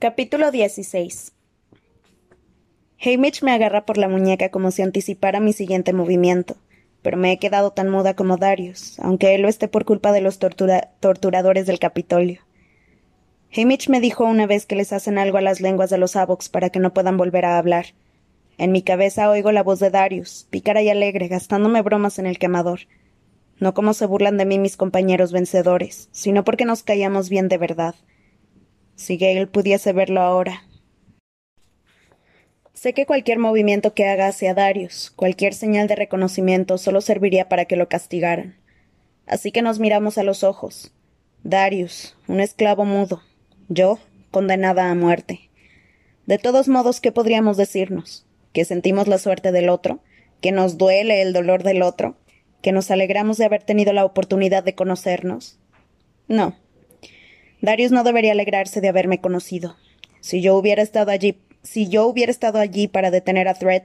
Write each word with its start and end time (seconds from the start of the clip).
Capítulo 0.00 0.52
16 0.52 1.32
Hamish 3.04 3.42
me 3.42 3.50
agarra 3.50 3.84
por 3.84 3.98
la 3.98 4.08
muñeca 4.08 4.48
como 4.48 4.70
si 4.70 4.82
anticipara 4.82 5.40
mi 5.40 5.52
siguiente 5.52 5.92
movimiento, 5.92 6.54
pero 7.02 7.16
me 7.16 7.32
he 7.32 7.40
quedado 7.40 7.72
tan 7.72 7.88
muda 7.88 8.14
como 8.14 8.36
Darius, 8.36 9.00
aunque 9.00 9.34
él 9.34 9.42
lo 9.42 9.48
esté 9.48 9.66
por 9.66 9.84
culpa 9.84 10.12
de 10.12 10.20
los 10.20 10.38
torturadores 10.38 11.66
del 11.66 11.80
Capitolio. 11.80 12.42
Hamish 13.56 13.88
me 13.88 13.98
dijo 13.98 14.24
una 14.24 14.46
vez 14.46 14.66
que 14.66 14.76
les 14.76 14.92
hacen 14.92 15.18
algo 15.18 15.38
a 15.38 15.42
las 15.42 15.60
lenguas 15.60 15.90
de 15.90 15.98
los 15.98 16.14
Avox 16.14 16.48
para 16.48 16.70
que 16.70 16.78
no 16.78 16.94
puedan 16.94 17.16
volver 17.16 17.44
a 17.44 17.58
hablar. 17.58 17.86
En 18.56 18.70
mi 18.70 18.82
cabeza 18.82 19.28
oigo 19.28 19.50
la 19.50 19.64
voz 19.64 19.80
de 19.80 19.90
Darius, 19.90 20.46
pícara 20.48 20.80
y 20.80 20.90
alegre, 20.90 21.26
gastándome 21.26 21.82
bromas 21.82 22.20
en 22.20 22.26
el 22.26 22.38
quemador. 22.38 22.82
No 23.58 23.74
como 23.74 23.94
se 23.94 24.06
burlan 24.06 24.36
de 24.36 24.44
mí 24.44 24.60
mis 24.60 24.76
compañeros 24.76 25.32
vencedores, 25.32 26.08
sino 26.12 26.44
porque 26.44 26.66
nos 26.66 26.84
caíamos 26.84 27.28
bien 27.28 27.48
de 27.48 27.58
verdad. 27.58 27.96
Si 28.98 29.16
Gale 29.16 29.46
pudiese 29.46 29.92
verlo 29.92 30.20
ahora, 30.20 30.64
Sé 32.74 32.94
que 32.94 33.06
cualquier 33.06 33.40
movimiento 33.40 33.92
que 33.92 34.06
haga 34.06 34.28
hacia 34.28 34.54
Darius, 34.54 35.10
cualquier 35.16 35.52
señal 35.52 35.88
de 35.88 35.96
reconocimiento, 35.96 36.78
solo 36.78 37.00
serviría 37.00 37.48
para 37.48 37.64
que 37.64 37.74
lo 37.74 37.88
castigaran. 37.88 38.56
Así 39.26 39.50
que 39.50 39.62
nos 39.62 39.80
miramos 39.80 40.16
a 40.16 40.22
los 40.22 40.44
ojos. 40.44 40.92
Darius, 41.42 42.16
un 42.28 42.38
esclavo 42.38 42.84
mudo. 42.84 43.20
Yo, 43.68 43.98
condenada 44.30 44.90
a 44.90 44.94
muerte. 44.94 45.50
De 46.26 46.38
todos 46.38 46.68
modos, 46.68 47.00
¿qué 47.00 47.10
podríamos 47.10 47.56
decirnos? 47.56 48.26
¿Que 48.52 48.64
sentimos 48.64 49.08
la 49.08 49.18
suerte 49.18 49.50
del 49.50 49.70
otro? 49.70 49.98
¿Que 50.40 50.52
nos 50.52 50.78
duele 50.78 51.20
el 51.22 51.32
dolor 51.32 51.64
del 51.64 51.82
otro? 51.82 52.16
¿Que 52.62 52.70
nos 52.70 52.92
alegramos 52.92 53.38
de 53.38 53.44
haber 53.44 53.64
tenido 53.64 53.92
la 53.92 54.04
oportunidad 54.04 54.62
de 54.62 54.76
conocernos? 54.76 55.58
No. 56.28 56.54
Darius 57.60 57.92
no 57.92 58.04
debería 58.04 58.32
alegrarse 58.32 58.80
de 58.80 58.88
haberme 58.88 59.20
conocido. 59.20 59.76
Si 60.20 60.40
yo 60.40 60.56
hubiera 60.56 60.82
estado 60.82 61.10
allí 61.10 61.36
si 61.62 61.88
yo 61.88 62.06
hubiera 62.06 62.30
estado 62.30 62.58
allí 62.58 62.88
para 62.88 63.10
detener 63.10 63.48
a 63.48 63.54
Thread, 63.54 63.82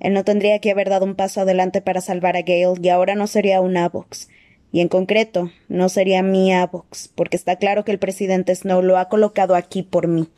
él 0.00 0.12
no 0.12 0.24
tendría 0.24 0.58
que 0.58 0.70
haber 0.70 0.90
dado 0.90 1.04
un 1.04 1.14
paso 1.14 1.40
adelante 1.40 1.80
para 1.80 2.00
salvar 2.00 2.36
a 2.36 2.42
Gale 2.42 2.74
y 2.82 2.88
ahora 2.88 3.14
no 3.14 3.26
sería 3.26 3.60
un 3.60 3.76
Avox. 3.76 4.28
Y 4.72 4.80
en 4.80 4.88
concreto, 4.88 5.50
no 5.68 5.88
sería 5.88 6.22
mi 6.22 6.52
Avox, 6.52 7.08
porque 7.14 7.36
está 7.36 7.56
claro 7.56 7.84
que 7.84 7.92
el 7.92 7.98
presidente 7.98 8.54
Snow 8.54 8.82
lo 8.82 8.98
ha 8.98 9.08
colocado 9.08 9.54
aquí 9.54 9.82
por 9.82 10.08
mí. 10.08 10.28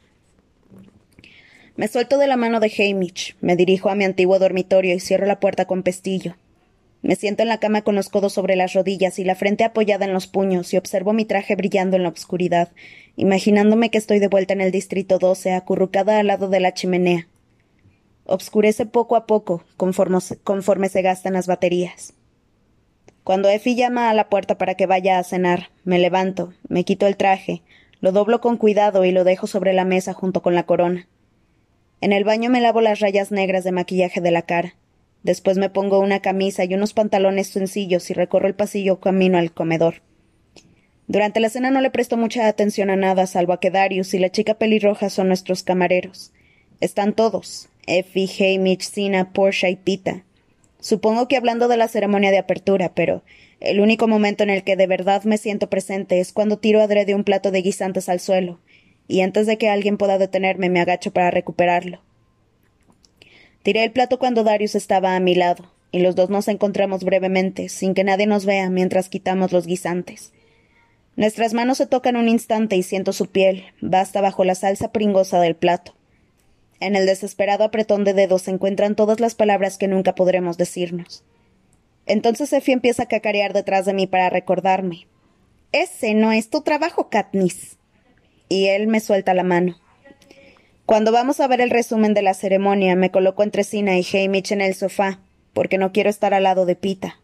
Me 1.75 1.89
suelto 1.89 2.19
de 2.19 2.27
la 2.27 2.37
mano 2.37 2.61
de 2.61 2.73
Hamish, 2.79 3.37
me 3.41 3.57
dirijo 3.57 3.89
a 3.89 3.95
mi 3.95 4.05
antiguo 4.05 4.39
dormitorio 4.39 4.95
y 4.95 5.01
cierro 5.01 5.27
la 5.27 5.41
puerta 5.41 5.65
con 5.65 5.83
pestillo. 5.83 6.37
Me 7.03 7.17
siento 7.17 7.43
en 7.43 7.49
la 7.49 7.59
cama 7.59 7.83
con 7.83 7.95
los 7.95 8.09
codos 8.09 8.33
sobre 8.33 8.57
las 8.57 8.73
rodillas 8.73 9.19
y 9.19 9.25
la 9.25 9.35
frente 9.35 9.65
apoyada 9.65 10.05
en 10.07 10.13
los 10.13 10.27
puños 10.27 10.73
y 10.73 10.77
observo 10.77 11.13
mi 11.13 11.25
traje 11.25 11.55
brillando 11.55 11.97
en 11.97 12.03
la 12.03 12.09
oscuridad, 12.09 12.73
imaginándome 13.17 13.91
que 13.91 13.99
estoy 13.99 14.19
de 14.19 14.29
vuelta 14.29 14.55
en 14.55 14.61
el 14.61 14.73
distrito 14.73 15.19
12, 15.19 15.53
acurrucada 15.53 16.19
al 16.19 16.27
lado 16.27 16.49
de 16.49 16.61
la 16.61 16.75
chimenea. 16.75 17.29
Obscurece 18.25 18.87
poco 18.87 19.15
a 19.15 19.27
poco, 19.27 19.63
conforme, 19.77 20.89
se 20.89 21.03
gastan 21.03 21.35
las 21.35 21.47
baterías. 21.47 22.13
Cuando 23.23 23.49
Effie 23.49 23.77
llama 23.77 24.11
a 24.11 24.15
la 24.15 24.29
puerta 24.29 24.59
para 24.59 24.75
que 24.75 24.87
vaya 24.87 25.19
a 25.19 25.25
cenar, 25.25 25.71
me 25.85 25.99
levanto, 25.99 26.53
me 26.69 26.85
quito 26.85 27.07
el 27.07 27.17
traje, 27.17 27.63
lo 28.01 28.11
doblo 28.11 28.41
con 28.41 28.57
cuidado 28.57 29.05
y 29.05 29.13
lo 29.13 29.23
dejo 29.23 29.47
sobre 29.47 29.73
la 29.73 29.85
mesa 29.85 30.13
junto 30.13 30.43
con 30.43 30.55
la 30.55 30.67
corona. 30.67 31.09
En 32.01 32.13
el 32.13 32.25
baño 32.25 32.51
me 32.51 32.61
lavo 32.61 32.81
las 32.81 33.01
rayas 33.01 33.31
negras 33.31 33.65
de 33.65 33.73
maquillaje 33.73 34.21
de 34.21 34.31
la 34.31 34.43
cara. 34.43 34.75
Después 35.27 35.59
me 35.59 35.71
pongo 35.71 35.99
una 35.99 36.21
camisa 36.21 36.65
y 36.65 36.75
unos 36.75 36.95
pantalones 36.95 37.49
sencillos 37.49 38.09
y 38.11 38.15
recorro 38.15 38.47
el 38.47 38.55
pasillo 38.55 39.01
camino 39.01 39.39
al 39.39 39.51
comedor. 39.51 40.03
Durante 41.09 41.41
la 41.41 41.49
cena 41.49 41.73
no 41.73 41.81
le 41.81 41.91
presto 41.91 42.17
mucha 42.17 42.47
atención 42.47 42.91
a 42.91 42.97
nada, 42.97 43.27
salvo 43.27 43.53
a 43.53 43.59
que 43.59 43.73
Darius 43.73 44.15
y 44.15 44.21
la 44.21 44.31
chica 44.31 44.55
pelirroja 44.55 45.11
son 45.11 45.27
nuestros 45.27 45.65
camareros. 45.65 46.33
Están 46.81 47.13
todos: 47.13 47.69
Effie, 47.89 48.29
Hamish, 48.39 48.83
Sina, 48.83 49.33
Portia 49.33 49.69
y 49.69 49.75
Pita. 49.75 50.23
Supongo 50.79 51.27
que 51.27 51.37
hablando 51.37 51.67
de 51.67 51.77
la 51.77 51.89
ceremonia 51.89 52.31
de 52.31 52.39
apertura, 52.39 52.95
pero 52.95 53.25
el 53.59 53.81
único 53.81 54.07
momento 54.07 54.45
en 54.45 54.51
el 54.51 54.63
que 54.63 54.77
de 54.77 54.87
verdad 54.87 55.25
me 55.25 55.39
siento 55.39 55.69
presente 55.69 56.21
es 56.21 56.33
cuando 56.33 56.59
tiro 56.59 56.81
adrede 56.81 57.17
un 57.17 57.25
plato 57.25 57.51
de 57.51 57.63
guisantes 57.63 58.09
al 58.09 58.21
suelo, 58.21 58.61
y 59.09 59.23
antes 59.23 59.49
de 59.49 59.59
que 59.59 59.71
alguien 59.71 59.97
pueda 59.97 60.19
detenerme 60.19 60.71
me 60.71 60.79
agacho 60.79 61.13
para 61.13 61.33
recuperarlo. 61.33 62.06
Tiré 63.67 63.83
el 63.83 63.91
plato 63.91 64.21
cuando 64.21 64.45
Darius 64.45 64.77
estaba 64.77 65.17
a 65.17 65.19
mi 65.19 65.35
lado, 65.35 65.73
y 65.91 65.99
los 65.99 66.15
dos 66.15 66.31
nos 66.31 66.47
encontramos 66.47 67.03
brevemente, 67.03 67.69
sin 67.69 67.95
que 67.95 68.05
nadie 68.05 68.29
nos 68.29 68.47
vea 68.47 68.71
mientras 68.71 69.09
quitamos 69.09 69.51
los 69.51 69.67
guisantes. 69.67 70.33
Nuestras 71.17 71.53
manos 71.53 71.79
se 71.79 71.89
tocan 71.89 72.15
un 72.15 72.29
instante 72.29 72.77
y 72.77 72.85
siento 72.85 73.13
su 73.13 73.27
piel, 73.27 73.65
basta 73.81 74.21
bajo 74.21 74.45
la 74.45 74.55
salsa 74.55 74.93
pringosa 74.93 75.41
del 75.41 75.57
plato. 75.57 75.97
En 76.79 76.95
el 76.95 77.07
desesperado 77.07 77.65
apretón 77.65 78.05
de 78.05 78.13
dedos 78.15 78.43
se 78.43 78.53
encuentran 78.53 78.95
todas 78.95 79.19
las 79.19 79.35
palabras 79.35 79.79
que 79.79 79.89
nunca 79.89 80.15
podremos 80.15 80.57
decirnos. 80.57 81.25
Entonces 82.07 82.53
Effie 82.53 82.73
empieza 82.73 83.03
a 83.03 83.09
cacarear 83.09 83.53
detrás 83.53 83.85
de 83.85 83.95
mí 83.95 84.07
para 84.07 84.31
recordarme. 84.31 85.09
Ese 85.73 86.15
no 86.15 86.31
es 86.31 86.51
tu 86.51 86.61
trabajo, 86.61 87.09
Katniss. 87.11 87.79
Y 88.49 88.67
él 88.67 88.87
me 88.87 89.01
suelta 89.01 89.35
la 89.35 89.43
mano. 89.43 89.77
Cuando 90.87 91.11
vamos 91.11 91.41
a 91.41 91.49
ver 91.49 91.61
el 91.61 91.71
resumen 91.71 92.15
de 92.15 92.23
la 92.23 92.33
ceremonia, 92.33 92.95
me 92.95 93.11
coloco 93.11 93.43
entre 93.43 93.65
Sina 93.65 93.99
y 93.99 94.07
Hamish 94.07 94.53
en 94.53 94.61
el 94.61 94.73
sofá, 94.73 95.19
porque 95.53 95.79
no 95.79 95.91
quiero 95.91 96.09
estar 96.09 96.33
al 96.33 96.45
lado 96.45 96.65
de 96.65 96.77
Pita. 96.77 97.19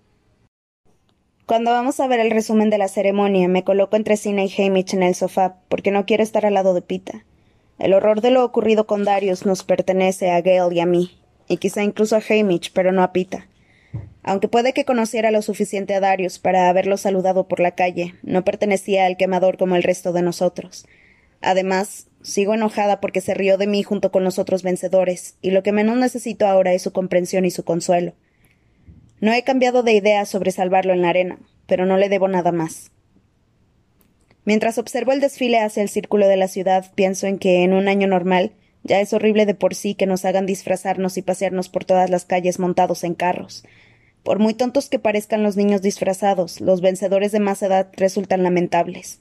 Cuando 1.47 1.71
vamos 1.71 2.01
a 2.01 2.09
ver 2.09 2.19
el 2.19 2.33
resumen 2.33 2.71
de 2.71 2.79
la 2.79 2.89
ceremonia, 2.89 3.47
me 3.47 3.63
coloco 3.63 3.95
entre 3.95 4.17
Sina 4.17 4.43
y 4.43 4.53
Hamish 4.53 4.95
en 4.95 5.05
el 5.05 5.15
sofá, 5.15 5.59
porque 5.69 5.93
no 5.93 6.07
quiero 6.07 6.25
estar 6.25 6.45
al 6.45 6.55
lado 6.55 6.75
de 6.75 6.83
Pita. 6.83 7.25
El 7.79 7.95
horror 7.95 8.21
de 8.21 8.33
lo 8.33 8.45
ocurrido 8.45 8.89
con 8.89 9.05
Darius 9.05 9.47
nos 9.47 9.63
pertenece 9.63 10.33
a 10.33 10.41
Gale 10.41 10.75
y 10.75 10.81
a 10.81 10.87
mí, 10.87 11.17
y 11.47 11.59
quizá 11.59 11.85
incluso 11.85 12.17
a 12.17 12.23
Hamish, 12.29 12.73
pero 12.73 12.91
no 12.91 13.05
a 13.05 13.13
Pita. 13.13 13.47
Aunque 14.25 14.49
puede 14.49 14.73
que 14.73 14.85
conociera 14.85 15.31
lo 15.31 15.41
suficiente 15.41 15.95
a 15.95 16.01
Darius 16.01 16.41
para 16.41 16.69
haberlo 16.69 16.97
saludado 16.97 17.47
por 17.47 17.61
la 17.61 17.77
calle, 17.77 18.17
no 18.25 18.45
pertenecía 18.45 19.07
al 19.07 19.17
quemador 19.17 19.57
como 19.57 19.77
el 19.77 19.85
resto 19.85 20.13
de 20.13 20.23
nosotros. 20.23 20.85
Además, 21.43 22.07
sigo 22.23 22.55
enojada 22.55 23.01
porque 23.01 23.21
se 23.21 23.35
rió 23.35 23.59
de 23.59 23.67
mí 23.67 23.83
junto 23.83 24.11
con 24.11 24.25
los 24.25 24.39
otros 24.39 24.63
vencedores, 24.63 25.37
y 25.43 25.51
lo 25.51 25.63
que 25.63 25.73
menos 25.73 25.97
necesito 25.99 26.47
ahora 26.47 26.73
es 26.73 26.83
su 26.83 26.93
comprensión 26.93 27.45
y 27.45 27.51
su 27.51 27.65
consuelo. 27.65 28.15
No 29.21 29.33
he 29.33 29.43
cambiado 29.45 29.83
de 29.83 29.93
idea 29.93 30.25
sobre 30.25 30.53
salvarlo 30.53 30.93
en 30.93 31.03
la 31.03 31.11
arena, 31.11 31.39
pero 31.67 31.85
no 31.85 31.97
le 31.97 32.09
debo 32.09 32.29
nada 32.29 32.53
más. 32.53 32.91
Mientras 34.45 34.79
observo 34.79 35.13
el 35.13 35.21
desfile 35.21 35.61
hacia 35.61 35.83
el 35.83 35.89
círculo 35.89 36.27
de 36.27 36.37
la 36.37 36.49
ciudad, 36.49 36.91
pienso 36.95 37.27
en 37.27 37.39
que 37.39 37.63
en 37.63 37.73
un 37.73 37.87
año 37.87 38.09
normal 38.09 38.53
ya 38.83 39.01
es 39.01 39.13
horrible 39.13 39.47
de 39.47 39.55
por 39.55 39.75
sí 39.75 39.95
que 39.95 40.07
nos 40.07 40.25
hagan 40.25 40.47
disfrazarnos 40.47 41.17
y 41.17 41.23
pasearnos 41.23 41.69
por 41.69 41.85
todas 41.85 42.11
las 42.11 42.25
calles 42.25 42.59
montados 42.59 43.05
en 43.05 43.15
carros. 43.15 43.65
Por 44.25 44.39
muy 44.39 44.55
tontos 44.55 44.89
que 44.89 44.99
parezcan 44.99 45.43
los 45.43 45.57
niños 45.57 45.83
disfrazados, 45.83 46.61
los 46.61 46.81
vencedores 46.81 47.33
de 47.33 47.41
más 47.41 47.63
edad 47.63 47.89
resultan 47.97 48.43
lamentables. 48.43 49.21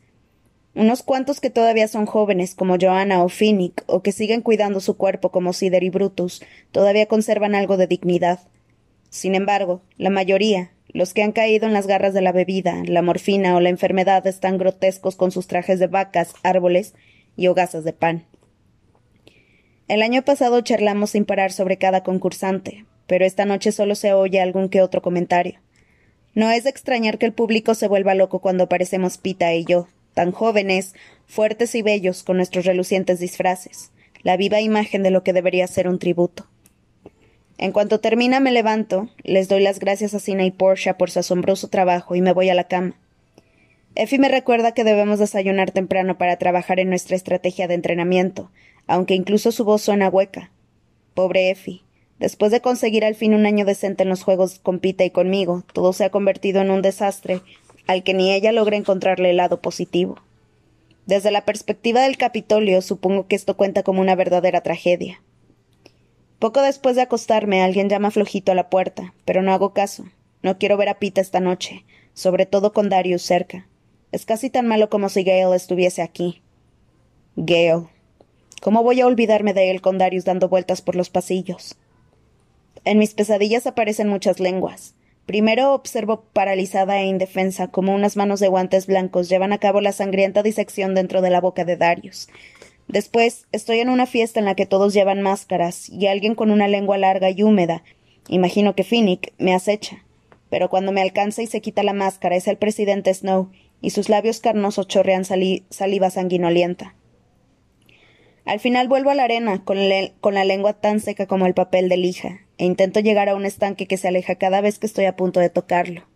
Unos 0.73 1.03
cuantos 1.03 1.41
que 1.41 1.49
todavía 1.49 1.87
son 1.89 2.05
jóvenes, 2.05 2.55
como 2.55 2.77
Joanna 2.79 3.23
o 3.23 3.29
Finnick, 3.29 3.83
o 3.87 4.01
que 4.01 4.13
siguen 4.13 4.41
cuidando 4.41 4.79
su 4.79 4.95
cuerpo 4.95 5.29
como 5.29 5.51
Cider 5.51 5.83
y 5.83 5.89
Brutus, 5.89 6.41
todavía 6.71 7.07
conservan 7.07 7.55
algo 7.55 7.75
de 7.75 7.87
dignidad. 7.87 8.39
Sin 9.09 9.35
embargo, 9.35 9.81
la 9.97 10.09
mayoría, 10.09 10.71
los 10.87 11.13
que 11.13 11.23
han 11.23 11.33
caído 11.33 11.67
en 11.67 11.73
las 11.73 11.87
garras 11.87 12.13
de 12.13 12.21
la 12.21 12.31
bebida, 12.31 12.83
la 12.85 13.01
morfina 13.01 13.55
o 13.57 13.59
la 13.59 13.67
enfermedad, 13.67 14.25
están 14.27 14.57
grotescos 14.57 15.17
con 15.17 15.31
sus 15.31 15.47
trajes 15.47 15.79
de 15.79 15.87
vacas, 15.87 16.33
árboles 16.41 16.93
y 17.35 17.47
hogazas 17.47 17.83
de 17.83 17.91
pan. 17.91 18.25
El 19.89 20.01
año 20.01 20.21
pasado 20.23 20.61
charlamos 20.61 21.09
sin 21.11 21.25
parar 21.25 21.51
sobre 21.51 21.77
cada 21.77 22.01
concursante, 22.01 22.85
pero 23.07 23.25
esta 23.25 23.43
noche 23.43 23.73
solo 23.73 23.95
se 23.95 24.13
oye 24.13 24.39
algún 24.39 24.69
que 24.69 24.81
otro 24.81 25.01
comentario. 25.01 25.59
No 26.33 26.49
es 26.49 26.63
de 26.63 26.69
extrañar 26.69 27.17
que 27.17 27.25
el 27.25 27.33
público 27.33 27.75
se 27.75 27.89
vuelva 27.89 28.15
loco 28.15 28.39
cuando 28.39 28.63
aparecemos 28.63 29.17
Pita 29.17 29.53
y 29.53 29.65
yo, 29.65 29.89
tan 30.13 30.31
jóvenes, 30.31 30.93
fuertes 31.25 31.75
y 31.75 31.81
bellos 31.81 32.23
con 32.23 32.37
nuestros 32.37 32.65
relucientes 32.65 33.19
disfraces, 33.19 33.91
la 34.23 34.37
viva 34.37 34.61
imagen 34.61 35.03
de 35.03 35.11
lo 35.11 35.23
que 35.23 35.33
debería 35.33 35.67
ser 35.67 35.87
un 35.87 35.99
tributo. 35.99 36.47
En 37.57 37.71
cuanto 37.71 37.99
termina 37.99 38.39
me 38.39 38.51
levanto, 38.51 39.09
les 39.23 39.47
doy 39.47 39.61
las 39.61 39.79
gracias 39.79 40.13
a 40.13 40.19
Sina 40.19 40.45
y 40.45 40.51
Portia 40.51 40.97
por 40.97 41.11
su 41.11 41.19
asombroso 41.19 41.67
trabajo 41.67 42.15
y 42.15 42.21
me 42.21 42.33
voy 42.33 42.49
a 42.49 42.55
la 42.55 42.63
cama. 42.63 42.95
Effie 43.93 44.19
me 44.19 44.29
recuerda 44.29 44.73
que 44.73 44.83
debemos 44.83 45.19
desayunar 45.19 45.71
temprano 45.71 46.17
para 46.17 46.37
trabajar 46.37 46.79
en 46.79 46.89
nuestra 46.89 47.15
estrategia 47.15 47.67
de 47.67 47.75
entrenamiento, 47.75 48.49
aunque 48.87 49.15
incluso 49.15 49.51
su 49.51 49.65
voz 49.65 49.81
suena 49.81 50.09
hueca. 50.09 50.49
Pobre 51.13 51.51
Effie. 51.51 51.83
Después 52.17 52.51
de 52.51 52.61
conseguir 52.61 53.03
al 53.03 53.15
fin 53.15 53.33
un 53.33 53.45
año 53.45 53.65
decente 53.65 54.03
en 54.03 54.09
los 54.09 54.23
juegos 54.23 54.59
con 54.59 54.79
Pita 54.79 55.03
y 55.03 55.09
conmigo, 55.09 55.63
todo 55.73 55.91
se 55.91 56.05
ha 56.05 56.09
convertido 56.09 56.61
en 56.61 56.71
un 56.71 56.81
desastre 56.81 57.41
al 57.91 58.03
que 58.03 58.13
ni 58.13 58.31
ella 58.31 58.53
logra 58.53 58.77
encontrarle 58.77 59.31
el 59.31 59.37
lado 59.37 59.61
positivo. 59.61 60.17
Desde 61.05 61.29
la 61.29 61.43
perspectiva 61.43 62.01
del 62.03 62.15
Capitolio, 62.15 62.81
supongo 62.81 63.27
que 63.27 63.35
esto 63.35 63.57
cuenta 63.57 63.83
como 63.83 63.99
una 63.99 64.15
verdadera 64.15 64.61
tragedia. 64.61 65.21
Poco 66.39 66.61
después 66.61 66.95
de 66.95 67.01
acostarme, 67.01 67.61
alguien 67.61 67.89
llama 67.89 68.09
flojito 68.09 68.53
a 68.53 68.55
la 68.55 68.69
puerta, 68.69 69.13
pero 69.25 69.41
no 69.41 69.51
hago 69.51 69.73
caso. 69.73 70.05
No 70.41 70.57
quiero 70.57 70.77
ver 70.77 70.87
a 70.87 70.99
Pita 70.99 71.19
esta 71.19 71.41
noche, 71.41 71.83
sobre 72.13 72.45
todo 72.45 72.71
con 72.71 72.87
Darius 72.87 73.23
cerca. 73.23 73.67
Es 74.13 74.25
casi 74.25 74.49
tan 74.49 74.67
malo 74.67 74.89
como 74.89 75.09
si 75.09 75.23
Gale 75.23 75.55
estuviese 75.55 76.01
aquí. 76.01 76.41
Gale. 77.35 77.87
¿Cómo 78.61 78.83
voy 78.83 79.01
a 79.01 79.05
olvidarme 79.05 79.53
de 79.53 79.69
él 79.69 79.81
con 79.81 79.97
Darius 79.97 80.23
dando 80.23 80.47
vueltas 80.47 80.81
por 80.81 80.95
los 80.95 81.09
pasillos? 81.09 81.75
En 82.85 82.99
mis 82.99 83.13
pesadillas 83.13 83.67
aparecen 83.67 84.07
muchas 84.07 84.39
lenguas. 84.39 84.95
Primero 85.25 85.73
observo 85.73 86.23
paralizada 86.33 86.99
e 86.99 87.05
indefensa 87.05 87.67
como 87.67 87.93
unas 87.93 88.17
manos 88.17 88.39
de 88.39 88.47
guantes 88.47 88.87
blancos 88.87 89.29
llevan 89.29 89.53
a 89.53 89.59
cabo 89.59 89.79
la 89.79 89.91
sangrienta 89.91 90.43
disección 90.43 90.95
dentro 90.95 91.21
de 91.21 91.29
la 91.29 91.41
boca 91.41 91.63
de 91.63 91.77
Darius. 91.77 92.27
Después 92.87 93.47
estoy 93.51 93.79
en 93.79 93.89
una 93.89 94.05
fiesta 94.05 94.39
en 94.39 94.45
la 94.45 94.55
que 94.55 94.65
todos 94.65 94.93
llevan 94.93 95.21
máscaras 95.21 95.89
y 95.89 96.07
alguien 96.07 96.35
con 96.35 96.51
una 96.51 96.67
lengua 96.67 96.97
larga 96.97 97.29
y 97.29 97.43
húmeda, 97.43 97.83
imagino 98.27 98.75
que 98.75 98.83
Finnick, 98.83 99.33
me 99.37 99.53
acecha. 99.53 100.03
Pero 100.49 100.69
cuando 100.69 100.91
me 100.91 101.01
alcanza 101.01 101.41
y 101.41 101.47
se 101.47 101.61
quita 101.61 101.83
la 101.83 101.93
máscara 101.93 102.35
es 102.35 102.47
el 102.47 102.57
presidente 102.57 103.13
Snow 103.13 103.49
y 103.81 103.91
sus 103.91 104.09
labios 104.09 104.41
carnosos 104.41 104.87
chorrean 104.87 105.23
saliva 105.23 106.09
sanguinolienta. 106.09 106.95
Al 108.45 108.59
final 108.59 108.87
vuelvo 108.87 109.11
a 109.11 109.15
la 109.15 109.23
arena, 109.23 109.63
con, 109.63 109.77
la 109.87 110.45
lengua 110.45 110.73
tan 110.73 110.99
seca 110.99 111.27
como 111.27 111.45
el 111.45 111.53
papel 111.53 111.89
de 111.89 111.97
lija, 111.97 112.39
e 112.57 112.65
intento 112.65 112.99
llegar 112.99 113.29
a 113.29 113.35
un 113.35 113.45
estanque 113.45 113.85
que 113.85 113.97
se 113.97 114.07
aleja 114.07 114.35
cada 114.35 114.61
vez 114.61 114.79
que 114.79 114.87
estoy 114.87 115.05
a 115.05 115.15
punto 115.15 115.39
de 115.39 115.49
tocarlo. 115.49 116.07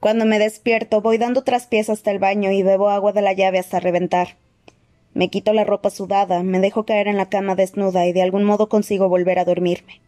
Cuando 0.00 0.26
me 0.26 0.38
despierto, 0.38 1.00
voy 1.00 1.18
dando 1.18 1.44
traspiés 1.44 1.88
hasta 1.88 2.10
el 2.10 2.18
baño 2.18 2.50
y 2.50 2.62
bebo 2.62 2.90
agua 2.90 3.12
de 3.12 3.22
la 3.22 3.32
llave 3.32 3.58
hasta 3.58 3.80
reventar. 3.80 4.36
Me 5.14 5.30
quito 5.30 5.52
la 5.52 5.62
ropa 5.62 5.88
sudada, 5.90 6.42
me 6.42 6.58
dejo 6.58 6.84
caer 6.84 7.06
en 7.06 7.16
la 7.16 7.28
cama 7.28 7.54
desnuda 7.54 8.06
y 8.06 8.12
de 8.12 8.22
algún 8.22 8.42
modo 8.42 8.68
consigo 8.68 9.08
volver 9.08 9.38
a 9.38 9.44
dormirme. 9.44 10.00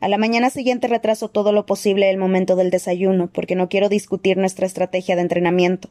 A 0.00 0.08
la 0.08 0.18
mañana 0.18 0.48
siguiente 0.48 0.88
retraso 0.88 1.28
todo 1.28 1.52
lo 1.52 1.66
posible 1.66 2.08
el 2.08 2.16
momento 2.16 2.56
del 2.56 2.70
desayuno, 2.70 3.28
porque 3.28 3.56
no 3.56 3.68
quiero 3.68 3.90
discutir 3.90 4.38
nuestra 4.38 4.66
estrategia 4.66 5.16
de 5.16 5.22
entrenamiento. 5.22 5.90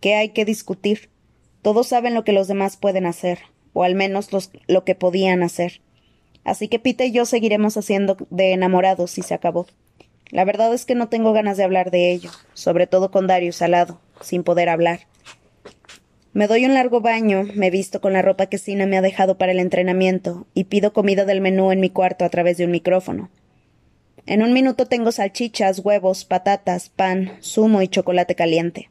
¿Qué 0.00 0.14
hay 0.14 0.28
que 0.28 0.44
discutir? 0.44 1.10
Todos 1.62 1.88
saben 1.88 2.14
lo 2.14 2.22
que 2.22 2.32
los 2.32 2.46
demás 2.46 2.76
pueden 2.76 3.06
hacer 3.06 3.40
o 3.76 3.84
al 3.84 3.94
menos 3.94 4.30
lo 4.68 4.84
que 4.84 4.94
podían 4.94 5.42
hacer. 5.42 5.82
Así 6.44 6.66
que 6.68 6.78
Pita 6.78 7.04
y 7.04 7.12
yo 7.12 7.26
seguiremos 7.26 7.76
haciendo 7.76 8.16
de 8.30 8.52
enamorados 8.52 9.18
y 9.18 9.22
se 9.22 9.34
acabó. 9.34 9.66
La 10.30 10.46
verdad 10.46 10.72
es 10.72 10.86
que 10.86 10.94
no 10.94 11.10
tengo 11.10 11.34
ganas 11.34 11.58
de 11.58 11.64
hablar 11.64 11.90
de 11.90 12.10
ello, 12.10 12.30
sobre 12.54 12.86
todo 12.86 13.10
con 13.10 13.26
Darius 13.26 13.60
al 13.60 13.72
lado, 13.72 14.00
sin 14.22 14.44
poder 14.44 14.70
hablar. 14.70 15.00
Me 16.32 16.46
doy 16.46 16.64
un 16.64 16.72
largo 16.72 17.02
baño, 17.02 17.44
me 17.54 17.68
visto 17.70 18.00
con 18.00 18.14
la 18.14 18.22
ropa 18.22 18.46
que 18.46 18.56
Sina 18.56 18.86
me 18.86 18.96
ha 18.96 19.02
dejado 19.02 19.36
para 19.36 19.52
el 19.52 19.58
entrenamiento 19.58 20.46
y 20.54 20.64
pido 20.64 20.94
comida 20.94 21.26
del 21.26 21.42
menú 21.42 21.70
en 21.70 21.80
mi 21.80 21.90
cuarto 21.90 22.24
a 22.24 22.30
través 22.30 22.56
de 22.56 22.64
un 22.64 22.70
micrófono. 22.70 23.28
En 24.24 24.42
un 24.42 24.54
minuto 24.54 24.86
tengo 24.86 25.12
salchichas, 25.12 25.80
huevos, 25.80 26.24
patatas, 26.24 26.88
pan, 26.88 27.32
zumo 27.42 27.82
y 27.82 27.88
chocolate 27.88 28.36
caliente. 28.36 28.88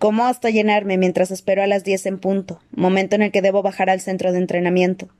Como 0.00 0.24
hasta 0.24 0.48
llenarme 0.48 0.96
mientras 0.96 1.30
espero 1.30 1.62
a 1.62 1.66
las 1.66 1.84
diez 1.84 2.06
en 2.06 2.18
punto, 2.18 2.62
momento 2.70 3.16
en 3.16 3.22
el 3.22 3.32
que 3.32 3.42
debo 3.42 3.60
bajar 3.60 3.90
al 3.90 4.00
centro 4.00 4.32
de 4.32 4.38
entrenamiento. 4.38 5.10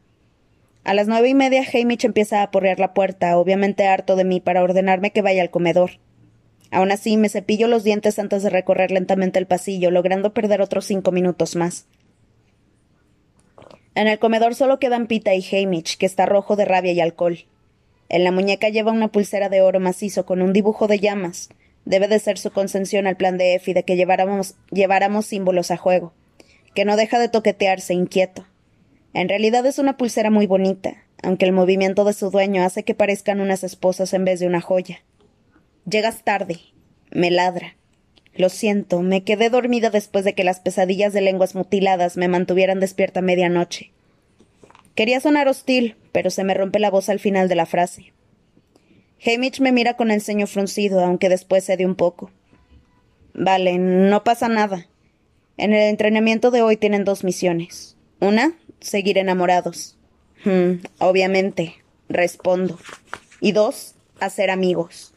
A 0.85 0.95
las 0.95 1.07
nueve 1.07 1.29
y 1.29 1.35
media 1.35 1.63
Hamish 1.63 2.07
empieza 2.07 2.41
a 2.41 2.45
aporrear 2.45 2.81
la 2.81 2.95
puerta, 2.95 3.37
obviamente 3.37 3.87
harto 3.87 4.17
de 4.17 4.25
mí, 4.25 4.41
para 4.41 4.63
ordenarme 4.63 5.11
que 5.11 5.21
vaya 5.21 5.43
al 5.43 5.51
comedor. 5.51 5.91
Aún 6.71 6.93
así, 6.93 7.19
me 7.19 7.29
cepillo 7.29 7.69
los 7.69 7.85
dientes 7.85 8.19
antes 8.19 8.43
de 8.43 8.49
recorrer 8.49 8.91
lentamente 8.91 9.39
el 9.39 9.47
pasillo, 9.47 9.91
logrando 9.91 10.33
perder 10.33 10.63
otros 10.63 10.87
cinco 10.87 11.13
minutos 11.13 11.57
más. 11.57 11.87
En 13.95 14.09
el 14.09 14.19
comedor 14.19 14.55
solo 14.55 14.79
quedan 14.79 15.09
Pita 15.09 15.35
y 15.35 15.45
Hamish, 15.45 15.99
que 15.99 16.07
está 16.07 16.25
rojo 16.25 16.57
de 16.57 16.65
rabia 16.65 16.93
y 16.93 17.01
alcohol. 17.01 17.41
En 18.09 18.25
la 18.25 18.33
muñeca 18.33 18.71
lleva 18.71 18.93
una 18.93 19.09
pulsera 19.09 19.51
de 19.51 19.61
oro 19.61 19.79
macizo 19.79 20.25
con 20.25 20.41
un 20.41 20.55
dibujo 20.55 20.87
de 20.87 21.01
llamas, 21.01 21.51
Debe 21.91 22.07
de 22.07 22.21
ser 22.21 22.39
su 22.39 22.53
concesión 22.53 23.09
al 23.09 23.17
plan 23.17 23.37
de 23.37 23.57
Effie 23.57 23.75
de 23.75 23.83
que 23.83 23.97
lleváramos, 23.97 24.55
lleváramos 24.71 25.27
símbolos 25.27 25.73
a 25.73 25.77
juego, 25.77 26.13
que 26.73 26.85
no 26.85 26.97
deja 26.97 27.19
de 27.19 27.29
toquetearse 27.29 27.95
inquieto. 27.95 28.47
En 29.13 29.29
realidad 29.29 29.67
es 29.67 29.81
una 29.81 29.97
pulsera 29.97 30.31
muy 30.31 30.47
bonita, 30.47 31.03
aunque 31.21 31.47
el 31.47 31.53
movimiento 31.53 32.05
de 32.05 32.13
su 32.13 32.31
dueño 32.31 32.63
hace 32.63 32.85
que 32.85 32.95
parezcan 32.95 33.41
unas 33.41 33.65
esposas 33.65 34.15
en 34.15 34.25
vez 34.25 34.39
de 34.39 34.47
una 34.47 34.61
joya. 34.61 35.03
Llegas 35.85 36.23
tarde. 36.23 36.61
Me 37.11 37.33
ladra. 37.33 37.75
Lo 38.35 38.51
siento, 38.51 39.03
me 39.03 39.25
quedé 39.25 39.51
dormida 39.51 39.91
después 39.91 40.25
de 40.25 40.37
que 40.37 40.45
las 40.45 40.61
pesadillas 40.61 41.13
de 41.13 41.23
lenguas 41.23 41.57
mutiladas 41.57 42.17
me 42.17 42.29
mantuvieran 42.29 42.79
despierta 42.79 43.21
medianoche. 43.21 43.91
Quería 44.95 45.19
sonar 45.19 45.49
hostil, 45.49 45.97
pero 46.13 46.31
se 46.31 46.45
me 46.45 46.55
rompe 46.55 46.79
la 46.79 46.91
voz 46.91 47.09
al 47.09 47.19
final 47.19 47.49
de 47.49 47.57
la 47.57 47.67
frase. 47.67 48.13
Hamish 49.25 49.61
me 49.61 49.71
mira 49.71 49.95
con 49.95 50.11
el 50.11 50.23
ceño 50.23 50.47
fruncido, 50.47 51.05
aunque 51.05 51.29
después 51.29 51.65
cede 51.65 51.85
un 51.85 51.95
poco. 51.95 52.31
Vale, 53.35 53.79
no 53.79 54.25
pasa 54.25 54.49
nada. 54.49 54.87
En 55.59 55.75
el 55.75 55.83
entrenamiento 55.91 56.51
de 56.51 56.63
hoy 56.63 56.77
tienen 56.79 57.05
dos 57.05 57.23
misiones. 57.23 57.97
Una, 58.19 58.55
seguir 58.81 59.19
enamorados. 59.19 59.99
Hmm, 60.45 60.83
obviamente, 60.99 61.75
respondo. 62.09 62.79
Y 63.43 63.53
dos, 63.53 63.95
hacer 64.21 64.51
amigos. 64.51 65.13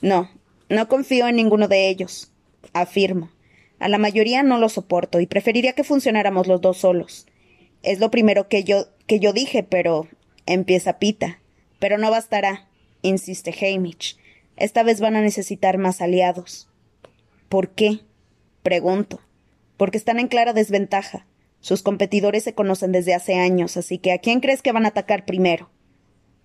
No, 0.00 0.30
no 0.70 0.88
confío 0.88 1.28
en 1.28 1.36
ninguno 1.36 1.68
de 1.68 1.90
ellos. 1.90 2.32
Afirmo. 2.72 3.30
A 3.78 3.88
la 3.88 3.98
mayoría 3.98 4.42
no 4.42 4.56
lo 4.58 4.70
soporto 4.70 5.20
y 5.20 5.26
preferiría 5.26 5.74
que 5.74 5.84
funcionáramos 5.84 6.46
los 6.46 6.62
dos 6.62 6.78
solos. 6.78 7.26
Es 7.82 8.00
lo 8.00 8.10
primero 8.10 8.48
que 8.48 8.64
yo, 8.64 8.86
que 9.06 9.20
yo 9.20 9.34
dije, 9.34 9.62
pero. 9.62 10.08
empieza 10.46 10.98
Pita. 10.98 11.38
Pero 11.78 11.98
no 11.98 12.10
bastará 12.10 12.68
insiste 13.02 13.54
Hamish. 13.60 14.16
Esta 14.56 14.82
vez 14.82 15.00
van 15.00 15.16
a 15.16 15.22
necesitar 15.22 15.78
más 15.78 16.00
aliados. 16.00 16.68
¿Por 17.48 17.70
qué? 17.70 18.00
Pregunto. 18.62 19.20
Porque 19.76 19.98
están 19.98 20.18
en 20.18 20.28
clara 20.28 20.52
desventaja. 20.52 21.26
Sus 21.60 21.82
competidores 21.82 22.44
se 22.44 22.54
conocen 22.54 22.92
desde 22.92 23.14
hace 23.14 23.34
años, 23.34 23.76
así 23.76 23.98
que 23.98 24.12
¿a 24.12 24.18
quién 24.18 24.40
crees 24.40 24.62
que 24.62 24.72
van 24.72 24.84
a 24.84 24.88
atacar 24.88 25.24
primero? 25.24 25.70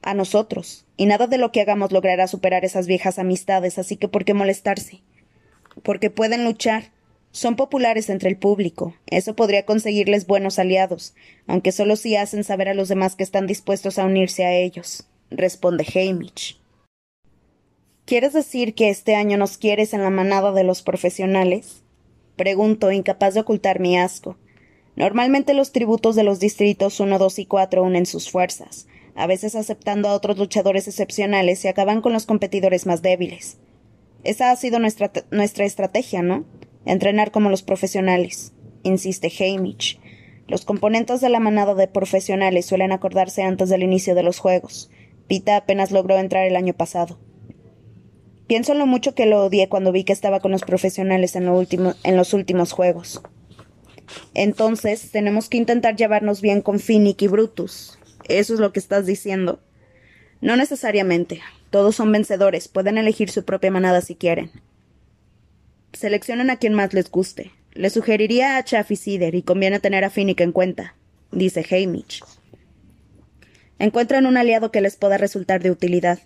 A 0.01 0.13
nosotros. 0.13 0.85
Y 0.95 1.05
nada 1.05 1.27
de 1.27 1.37
lo 1.37 1.51
que 1.51 1.61
hagamos 1.61 1.91
logrará 1.91 2.27
superar 2.27 2.65
esas 2.65 2.87
viejas 2.87 3.19
amistades, 3.19 3.77
así 3.77 3.97
que 3.97 4.07
¿por 4.07 4.25
qué 4.25 4.33
molestarse? 4.33 5.01
Porque 5.83 6.09
pueden 6.09 6.43
luchar. 6.43 6.91
Son 7.31 7.55
populares 7.55 8.09
entre 8.09 8.29
el 8.29 8.37
público. 8.37 8.95
Eso 9.05 9.35
podría 9.35 9.65
conseguirles 9.65 10.27
buenos 10.27 10.59
aliados, 10.59 11.13
aunque 11.45 11.71
solo 11.71 11.95
si 11.95 12.15
hacen 12.15 12.43
saber 12.43 12.69
a 12.69 12.73
los 12.73 12.87
demás 12.87 13.15
que 13.15 13.23
están 13.23 13.47
dispuestos 13.47 13.99
a 13.99 14.05
unirse 14.05 14.45
a 14.45 14.53
ellos 14.53 15.07
responde 15.29 15.85
Hamish. 15.85 16.59
¿Quieres 18.05 18.33
decir 18.33 18.73
que 18.73 18.89
este 18.89 19.15
año 19.15 19.37
nos 19.37 19.57
quieres 19.57 19.93
en 19.93 20.01
la 20.01 20.09
manada 20.09 20.53
de 20.53 20.63
los 20.63 20.81
profesionales? 20.81 21.83
Pregunto, 22.37 22.91
incapaz 22.91 23.33
de 23.33 23.41
ocultar 23.41 23.79
mi 23.79 23.97
asco. 23.97 24.37
Normalmente 24.95 25.53
los 25.53 25.73
tributos 25.73 26.15
de 26.15 26.23
los 26.23 26.39
distritos 26.39 26.99
1, 26.99 27.19
2 27.19 27.39
y 27.39 27.45
4 27.45 27.83
unen 27.83 28.05
sus 28.05 28.31
fuerzas, 28.31 28.87
a 29.15 29.27
veces 29.27 29.55
aceptando 29.55 30.07
a 30.07 30.13
otros 30.13 30.37
luchadores 30.37 30.87
excepcionales 30.87 31.65
y 31.65 31.67
acaban 31.67 32.01
con 32.01 32.13
los 32.13 32.25
competidores 32.25 32.85
más 32.85 33.01
débiles. 33.01 33.57
Esa 34.23 34.51
ha 34.51 34.55
sido 34.55 34.79
nuestra, 34.79 35.11
nuestra 35.29 35.65
estrategia, 35.65 36.21
¿no? 36.21 36.45
Entrenar 36.85 37.31
como 37.31 37.49
los 37.49 37.61
profesionales, 37.61 38.53
insiste 38.83 39.31
Hamish. 39.39 39.99
Los 40.47 40.63
componentes 40.63 41.19
de 41.19 41.29
la 41.29 41.39
manada 41.39 41.75
de 41.75 41.87
profesionales 41.87 42.65
suelen 42.65 42.93
acordarse 42.93 43.43
antes 43.43 43.69
del 43.69 43.83
inicio 43.83 44.15
de 44.15 44.23
los 44.23 44.39
juegos. 44.39 44.89
Pita 45.27 45.57
apenas 45.57 45.91
logró 45.91 46.17
entrar 46.17 46.45
el 46.45 46.55
año 46.55 46.73
pasado. 46.73 47.17
Pienso 48.47 48.71
en 48.71 48.79
lo 48.79 48.85
mucho 48.85 49.13
que 49.13 49.25
lo 49.25 49.43
odié 49.45 49.67
cuando 49.67 49.91
vi 49.91 50.05
que 50.05 50.13
estaba 50.13 50.39
con 50.39 50.51
los 50.51 50.63
profesionales 50.63 51.35
en, 51.35 51.47
en 52.03 52.17
los 52.17 52.33
últimos 52.33 52.71
juegos. 52.71 53.21
Entonces, 54.33 55.11
tenemos 55.11 55.49
que 55.49 55.57
intentar 55.57 55.95
llevarnos 55.95 56.41
bien 56.41 56.61
con 56.61 56.79
Finnick 56.79 57.21
y 57.23 57.27
Brutus. 57.27 57.99
¿Eso 58.29 58.53
es 58.53 58.59
lo 58.59 58.71
que 58.71 58.79
estás 58.79 59.05
diciendo? 59.05 59.59
No 60.39 60.55
necesariamente. 60.55 61.41
Todos 61.71 61.95
son 61.95 62.11
vencedores. 62.11 62.69
Pueden 62.69 62.97
elegir 62.97 63.29
su 63.29 63.43
propia 63.43 63.71
manada 63.71 63.99
si 63.99 64.15
quieren. 64.15 64.51
Seleccionen 65.91 66.49
a 66.49 66.57
quien 66.57 66.73
más 66.73 66.93
les 66.93 67.11
guste. 67.11 67.51
Le 67.73 67.89
sugeriría 67.89 68.57
a 68.57 68.63
Chaff 68.63 68.91
y 68.91 68.95
Cider 68.95 69.35
y 69.35 69.41
conviene 69.41 69.79
tener 69.79 70.03
a 70.03 70.09
Finnick 70.09 70.41
en 70.41 70.51
cuenta, 70.51 70.95
dice 71.31 71.65
Hamish. 71.69 72.23
Encuentran 73.79 74.25
un 74.25 74.37
aliado 74.37 74.71
que 74.71 74.81
les 74.81 74.95
pueda 74.95 75.17
resultar 75.17 75.61
de 75.61 75.71
utilidad. 75.71 76.19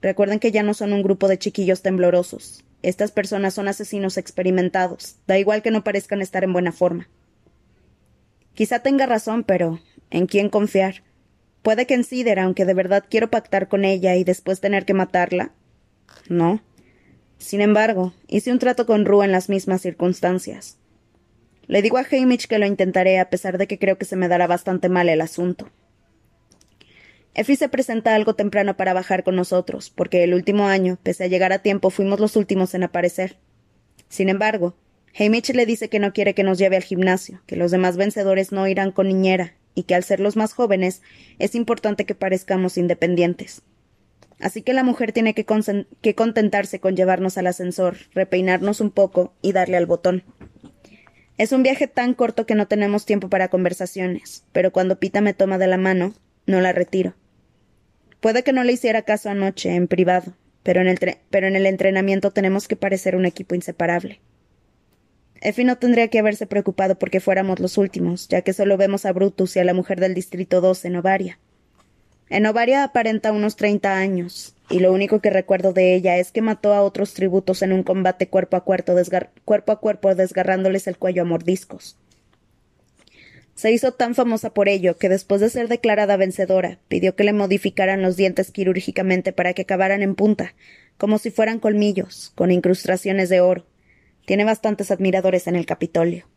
Recuerden 0.00 0.38
que 0.38 0.52
ya 0.52 0.62
no 0.62 0.74
son 0.74 0.92
un 0.92 1.02
grupo 1.02 1.28
de 1.28 1.38
chiquillos 1.38 1.82
temblorosos. 1.82 2.64
Estas 2.82 3.12
personas 3.12 3.54
son 3.54 3.68
asesinos 3.68 4.16
experimentados. 4.18 5.16
Da 5.26 5.38
igual 5.38 5.62
que 5.62 5.70
no 5.70 5.84
parezcan 5.84 6.22
estar 6.22 6.44
en 6.44 6.52
buena 6.52 6.72
forma. 6.72 7.08
Quizá 8.54 8.80
tenga 8.80 9.06
razón, 9.06 9.44
pero 9.44 9.80
¿en 10.10 10.26
quién 10.26 10.48
confiar? 10.48 11.02
Puede 11.62 11.86
que 11.86 11.94
en 11.94 12.04
Cider, 12.04 12.38
aunque 12.38 12.64
de 12.64 12.74
verdad 12.74 13.04
quiero 13.08 13.30
pactar 13.30 13.68
con 13.68 13.84
ella 13.84 14.16
y 14.16 14.24
después 14.24 14.60
tener 14.60 14.84
que 14.84 14.94
matarla. 14.94 15.52
No. 16.28 16.62
Sin 17.38 17.60
embargo, 17.60 18.12
hice 18.28 18.52
un 18.52 18.58
trato 18.58 18.86
con 18.86 19.04
Rue 19.04 19.24
en 19.24 19.32
las 19.32 19.48
mismas 19.48 19.80
circunstancias. 19.80 20.78
Le 21.66 21.82
digo 21.82 21.98
a 21.98 22.06
Hamish 22.10 22.46
que 22.46 22.58
lo 22.58 22.66
intentaré 22.66 23.18
a 23.18 23.30
pesar 23.30 23.58
de 23.58 23.66
que 23.66 23.78
creo 23.78 23.96
que 23.96 24.04
se 24.04 24.16
me 24.16 24.28
dará 24.28 24.46
bastante 24.46 24.88
mal 24.88 25.08
el 25.08 25.20
asunto. 25.20 25.70
Effie 27.34 27.56
se 27.56 27.68
presenta 27.68 28.14
algo 28.14 28.34
temprano 28.34 28.76
para 28.76 28.92
bajar 28.92 29.24
con 29.24 29.36
nosotros, 29.36 29.90
porque 29.90 30.22
el 30.22 30.34
último 30.34 30.66
año, 30.66 30.98
pese 31.02 31.24
a 31.24 31.28
llegar 31.28 31.52
a 31.52 31.60
tiempo, 31.60 31.88
fuimos 31.88 32.20
los 32.20 32.36
últimos 32.36 32.74
en 32.74 32.82
aparecer. 32.82 33.38
Sin 34.08 34.28
embargo, 34.28 34.74
Hamish 35.18 35.52
le 35.54 35.64
dice 35.64 35.88
que 35.88 35.98
no 35.98 36.12
quiere 36.12 36.34
que 36.34 36.42
nos 36.42 36.58
lleve 36.58 36.76
al 36.76 36.82
gimnasio, 36.82 37.40
que 37.46 37.56
los 37.56 37.70
demás 37.70 37.96
vencedores 37.96 38.52
no 38.52 38.68
irán 38.68 38.92
con 38.92 39.08
niñera, 39.08 39.54
y 39.74 39.84
que 39.84 39.94
al 39.94 40.04
ser 40.04 40.20
los 40.20 40.36
más 40.36 40.52
jóvenes 40.52 41.00
es 41.38 41.54
importante 41.54 42.04
que 42.04 42.14
parezcamos 42.14 42.76
independientes. 42.76 43.62
Así 44.38 44.60
que 44.60 44.74
la 44.74 44.82
mujer 44.82 45.12
tiene 45.12 45.34
que, 45.34 45.46
que, 46.02 46.14
contentarse 46.14 46.80
con 46.80 46.96
llevarnos 46.96 47.38
al 47.38 47.46
ascensor, 47.46 47.96
repeinarnos 48.12 48.80
un 48.80 48.90
poco 48.90 49.32
y 49.40 49.52
darle 49.52 49.76
al 49.76 49.86
botón. 49.86 50.24
Es 51.38 51.52
un 51.52 51.62
viaje 51.62 51.86
tan 51.86 52.12
corto 52.12 52.44
que 52.44 52.54
no 52.54 52.66
tenemos 52.66 53.06
tiempo 53.06 53.30
para 53.30 53.48
conversaciones, 53.48 54.44
pero 54.52 54.72
cuando 54.72 54.98
Pita 54.98 55.20
me 55.20 55.32
toma 55.32 55.58
de 55.58 55.68
la 55.68 55.78
mano, 55.78 56.12
no 56.46 56.60
la 56.60 56.72
retiro. 56.72 57.14
Puede 58.22 58.44
que 58.44 58.52
no 58.52 58.62
le 58.62 58.72
hiciera 58.72 59.02
caso 59.02 59.30
anoche, 59.30 59.74
en 59.74 59.88
privado, 59.88 60.32
pero 60.62 60.80
en 60.80 60.86
el, 60.86 60.98
pero 61.28 61.48
en 61.48 61.56
el 61.56 61.66
entrenamiento 61.66 62.30
tenemos 62.30 62.68
que 62.68 62.76
parecer 62.76 63.16
un 63.16 63.26
equipo 63.26 63.56
inseparable. 63.56 64.20
Effie 65.40 65.64
no 65.64 65.76
tendría 65.76 66.06
que 66.06 66.20
haberse 66.20 66.46
preocupado 66.46 66.96
porque 67.00 67.18
fuéramos 67.18 67.58
los 67.58 67.78
últimos, 67.78 68.28
ya 68.28 68.42
que 68.42 68.52
solo 68.52 68.76
vemos 68.76 69.06
a 69.06 69.12
Brutus 69.12 69.56
y 69.56 69.58
a 69.58 69.64
la 69.64 69.74
mujer 69.74 69.98
del 69.98 70.14
Distrito 70.14 70.60
2 70.60 70.84
en 70.84 70.96
Ovaria. 70.96 71.40
En 72.28 72.46
Ovaria 72.46 72.84
aparenta 72.84 73.32
unos 73.32 73.56
treinta 73.56 73.96
años, 73.96 74.54
y 74.70 74.78
lo 74.78 74.92
único 74.92 75.18
que 75.18 75.30
recuerdo 75.30 75.72
de 75.72 75.92
ella 75.96 76.16
es 76.18 76.30
que 76.30 76.42
mató 76.42 76.74
a 76.74 76.82
otros 76.82 77.14
tributos 77.14 77.60
en 77.62 77.72
un 77.72 77.82
combate 77.82 78.28
cuerpo 78.28 78.56
a 78.56 78.62
cuerpo, 78.62 78.94
cuerpo, 79.44 79.72
a 79.72 79.80
cuerpo 79.80 80.14
desgarrándoles 80.14 80.86
el 80.86 80.96
cuello 80.96 81.22
a 81.22 81.24
mordiscos. 81.24 81.98
Se 83.62 83.70
hizo 83.70 83.92
tan 83.92 84.16
famosa 84.16 84.52
por 84.52 84.68
ello 84.68 84.96
que 84.96 85.08
después 85.08 85.40
de 85.40 85.48
ser 85.48 85.68
declarada 85.68 86.16
vencedora, 86.16 86.80
pidió 86.88 87.14
que 87.14 87.22
le 87.22 87.32
modificaran 87.32 88.02
los 88.02 88.16
dientes 88.16 88.50
quirúrgicamente 88.50 89.32
para 89.32 89.52
que 89.52 89.62
acabaran 89.62 90.02
en 90.02 90.16
punta, 90.16 90.56
como 90.96 91.16
si 91.18 91.30
fueran 91.30 91.60
colmillos, 91.60 92.32
con 92.34 92.50
incrustaciones 92.50 93.28
de 93.28 93.40
oro, 93.40 93.64
tiene 94.26 94.42
bastantes 94.42 94.90
admiradores 94.90 95.46
en 95.46 95.54
el 95.54 95.64
Capitolio. 95.64 96.28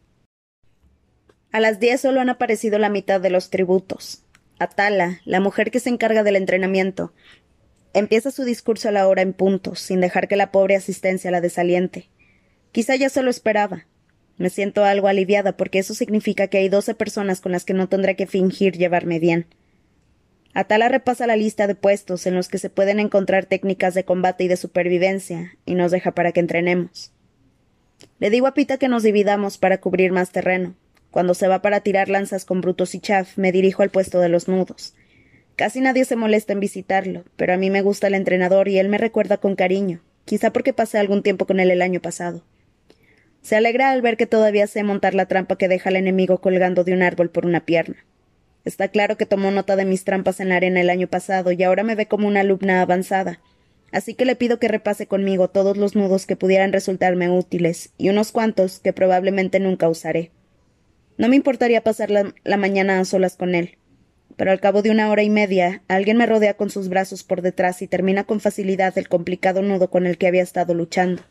A 1.51 1.59
las 1.59 1.79
diez 1.79 2.01
solo 2.01 2.21
han 2.21 2.29
aparecido 2.29 2.77
la 2.77 2.89
mitad 2.89 3.19
de 3.19 3.31
los 3.31 3.49
tributos. 3.49 4.23
Atala, 4.59 5.21
la 5.25 5.39
mujer 5.39 5.71
que 5.71 5.79
se 5.79 5.89
encarga 5.89 6.21
del 6.21 6.35
entrenamiento, 6.35 7.11
empieza 7.95 8.29
su 8.29 8.43
discurso 8.43 8.89
a 8.89 8.91
la 8.91 9.07
hora 9.07 9.23
en 9.23 9.33
punto, 9.33 9.73
sin 9.73 9.99
dejar 9.99 10.27
que 10.27 10.35
la 10.35 10.51
pobre 10.51 10.75
asistencia 10.75 11.31
la 11.31 11.41
desaliente. 11.41 12.07
Quizá 12.71 12.95
ya 12.95 13.09
se 13.09 13.23
lo 13.23 13.31
esperaba. 13.31 13.87
Me 14.37 14.49
siento 14.49 14.83
algo 14.83 15.07
aliviada 15.07 15.55
porque 15.55 15.79
eso 15.79 15.93
significa 15.93 16.47
que 16.47 16.57
hay 16.57 16.69
doce 16.69 16.93
personas 16.93 17.41
con 17.41 17.51
las 17.51 17.63
que 17.63 17.73
no 17.73 17.87
tendré 17.87 18.15
que 18.15 18.27
fingir 18.27 18.77
llevarme 18.77 19.19
bien. 19.19 19.47
Atala 20.53 20.87
repasa 20.87 21.27
la 21.27 21.35
lista 21.35 21.67
de 21.67 21.75
puestos 21.75 22.25
en 22.25 22.35
los 22.35 22.47
que 22.47 22.57
se 22.57 22.69
pueden 22.69 22.99
encontrar 22.99 23.45
técnicas 23.45 23.93
de 23.93 24.05
combate 24.05 24.45
y 24.45 24.47
de 24.47 24.55
supervivencia, 24.55 25.53
y 25.65 25.75
nos 25.75 25.91
deja 25.91 26.11
para 26.11 26.31
que 26.31 26.39
entrenemos. 26.39 27.11
Le 28.19 28.29
digo 28.29 28.47
a 28.47 28.53
Pita 28.53 28.77
que 28.77 28.87
nos 28.87 29.03
dividamos 29.03 29.57
para 29.57 29.79
cubrir 29.79 30.11
más 30.13 30.31
terreno. 30.31 30.75
Cuando 31.11 31.33
se 31.33 31.47
va 31.47 31.61
para 31.61 31.81
tirar 31.81 32.09
lanzas 32.09 32.45
con 32.45 32.61
Brutos 32.61 32.95
y 32.95 32.99
Chaff, 32.99 33.37
me 33.37 33.51
dirijo 33.51 33.83
al 33.83 33.89
puesto 33.89 34.19
de 34.19 34.29
los 34.29 34.47
nudos. 34.47 34.95
Casi 35.55 35.79
nadie 35.79 36.03
se 36.05 36.17
molesta 36.17 36.53
en 36.53 36.59
visitarlo, 36.59 37.23
pero 37.37 37.53
a 37.53 37.57
mí 37.57 37.69
me 37.69 37.81
gusta 37.81 38.07
el 38.07 38.15
entrenador 38.15 38.67
y 38.67 38.79
él 38.79 38.89
me 38.89 38.97
recuerda 38.97 39.37
con 39.37 39.55
cariño, 39.55 40.01
quizá 40.25 40.51
porque 40.51 40.73
pasé 40.73 40.97
algún 40.97 41.23
tiempo 41.23 41.45
con 41.45 41.59
él 41.59 41.71
el 41.71 41.81
año 41.81 42.01
pasado. 42.01 42.43
Se 43.45 43.55
alegra 43.55 43.91
al 43.91 44.01
ver 44.01 44.17
que 44.17 44.25
todavía 44.25 44.65
sé 44.65 44.81
montar 44.81 45.13
la 45.13 45.27
trampa 45.27 45.55
que 45.55 45.67
deja 45.67 45.91
al 45.91 45.97
enemigo 45.97 46.41
colgando 46.41 46.83
de 46.83 46.93
un 46.93 47.03
árbol 47.03 47.29
por 47.29 47.45
una 47.45 47.63
pierna. 47.63 48.03
Está 48.63 48.87
claro 48.87 49.17
que 49.17 49.27
tomó 49.27 49.51
nota 49.51 49.75
de 49.75 49.85
mis 49.85 50.03
trampas 50.03 50.39
en 50.39 50.49
la 50.49 50.55
arena 50.55 50.81
el 50.81 50.89
año 50.89 51.05
pasado 51.05 51.51
y 51.51 51.61
ahora 51.61 51.83
me 51.83 51.93
ve 51.93 52.07
como 52.07 52.27
una 52.27 52.39
alumna 52.39 52.81
avanzada, 52.81 53.39
así 53.91 54.15
que 54.15 54.25
le 54.25 54.35
pido 54.35 54.57
que 54.57 54.67
repase 54.67 55.05
conmigo 55.05 55.47
todos 55.47 55.77
los 55.77 55.95
nudos 55.95 56.25
que 56.25 56.35
pudieran 56.35 56.73
resultarme 56.73 57.29
útiles 57.29 57.91
y 57.99 58.09
unos 58.09 58.31
cuantos 58.31 58.79
que 58.79 58.93
probablemente 58.93 59.59
nunca 59.59 59.87
usaré. 59.89 60.31
No 61.19 61.29
me 61.29 61.35
importaría 61.35 61.83
pasar 61.83 62.09
la, 62.09 62.57
mañana 62.57 62.99
a 62.99 63.05
solas 63.05 63.35
con 63.35 63.53
él, 63.53 63.77
pero 64.37 64.49
al 64.49 64.59
cabo 64.59 64.81
de 64.81 64.89
una 64.89 65.11
hora 65.11 65.21
y 65.21 65.29
media 65.29 65.83
alguien 65.87 66.17
me 66.17 66.25
rodea 66.25 66.55
con 66.55 66.71
sus 66.71 66.89
brazos 66.89 67.23
por 67.23 67.43
detrás 67.43 67.83
y 67.83 67.87
termina 67.87 68.23
con 68.23 68.39
facilidad 68.39 68.97
el 68.97 69.07
complicado 69.07 69.61
nudo 69.61 69.91
con 69.91 70.07
el 70.07 70.17
que 70.17 70.25
había 70.25 70.41
estado 70.41 70.73
luchando. 70.73 71.21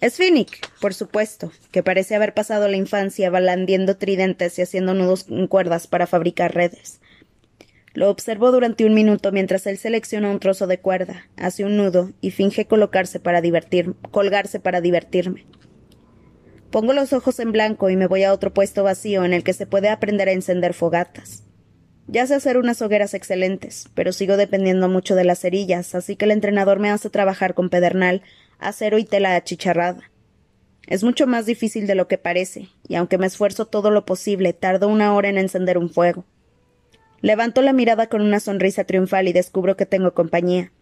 Es 0.00 0.16
Finnick, 0.16 0.70
por 0.80 0.94
supuesto, 0.94 1.50
que 1.72 1.82
parece 1.82 2.14
haber 2.14 2.32
pasado 2.32 2.68
la 2.68 2.76
infancia 2.76 3.30
balandiendo 3.30 3.96
tridentes 3.96 4.56
y 4.58 4.62
haciendo 4.62 4.94
nudos 4.94 5.26
en 5.28 5.48
cuerdas 5.48 5.88
para 5.88 6.06
fabricar 6.06 6.54
redes. 6.54 7.00
Lo 7.94 8.08
observo 8.08 8.52
durante 8.52 8.84
un 8.84 8.94
minuto 8.94 9.32
mientras 9.32 9.66
él 9.66 9.76
selecciona 9.76 10.30
un 10.30 10.38
trozo 10.38 10.68
de 10.68 10.78
cuerda, 10.78 11.26
hace 11.36 11.64
un 11.64 11.76
nudo 11.76 12.12
y 12.20 12.30
finge 12.30 12.66
colocarse 12.66 13.18
para 13.18 13.40
divertir, 13.40 13.96
colgarse 14.12 14.60
para 14.60 14.80
divertirme. 14.80 15.46
Pongo 16.70 16.92
los 16.92 17.12
ojos 17.12 17.40
en 17.40 17.50
blanco 17.50 17.90
y 17.90 17.96
me 17.96 18.06
voy 18.06 18.22
a 18.22 18.32
otro 18.32 18.54
puesto 18.54 18.84
vacío 18.84 19.24
en 19.24 19.32
el 19.32 19.42
que 19.42 19.52
se 19.52 19.66
puede 19.66 19.88
aprender 19.88 20.28
a 20.28 20.32
encender 20.32 20.74
fogatas. 20.74 21.42
Ya 22.06 22.24
sé 22.26 22.36
hacer 22.36 22.56
unas 22.56 22.80
hogueras 22.82 23.14
excelentes, 23.14 23.88
pero 23.94 24.12
sigo 24.12 24.36
dependiendo 24.36 24.88
mucho 24.88 25.16
de 25.16 25.24
las 25.24 25.40
cerillas, 25.40 25.96
así 25.96 26.14
que 26.14 26.26
el 26.26 26.30
entrenador 26.30 26.78
me 26.78 26.90
hace 26.90 27.10
trabajar 27.10 27.54
con 27.54 27.68
pedernal, 27.68 28.22
acero 28.58 28.98
y 28.98 29.04
tela 29.04 29.34
achicharrada. 29.34 30.10
Es 30.86 31.04
mucho 31.04 31.26
más 31.26 31.46
difícil 31.46 31.86
de 31.86 31.94
lo 31.94 32.08
que 32.08 32.18
parece, 32.18 32.68
y 32.88 32.94
aunque 32.94 33.18
me 33.18 33.26
esfuerzo 33.26 33.66
todo 33.66 33.90
lo 33.90 34.06
posible, 34.06 34.52
tardo 34.52 34.88
una 34.88 35.14
hora 35.14 35.28
en 35.28 35.38
encender 35.38 35.76
un 35.76 35.90
fuego. 35.90 36.24
Levanto 37.20 37.62
la 37.62 37.72
mirada 37.72 38.08
con 38.08 38.22
una 38.22 38.40
sonrisa 38.40 38.84
triunfal 38.84 39.28
y 39.28 39.32
descubro 39.32 39.76
que 39.76 39.86
tengo 39.86 40.14
compañía. 40.14 40.72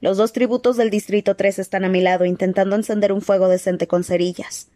Los 0.00 0.16
dos 0.16 0.32
tributos 0.32 0.76
del 0.76 0.88
Distrito 0.88 1.36
3 1.36 1.58
están 1.58 1.84
a 1.84 1.90
mi 1.90 2.00
lado 2.00 2.24
intentando 2.24 2.74
encender 2.74 3.12
un 3.12 3.20
fuego 3.20 3.48
decente 3.48 3.86
con 3.86 4.02
cerillas. 4.02 4.68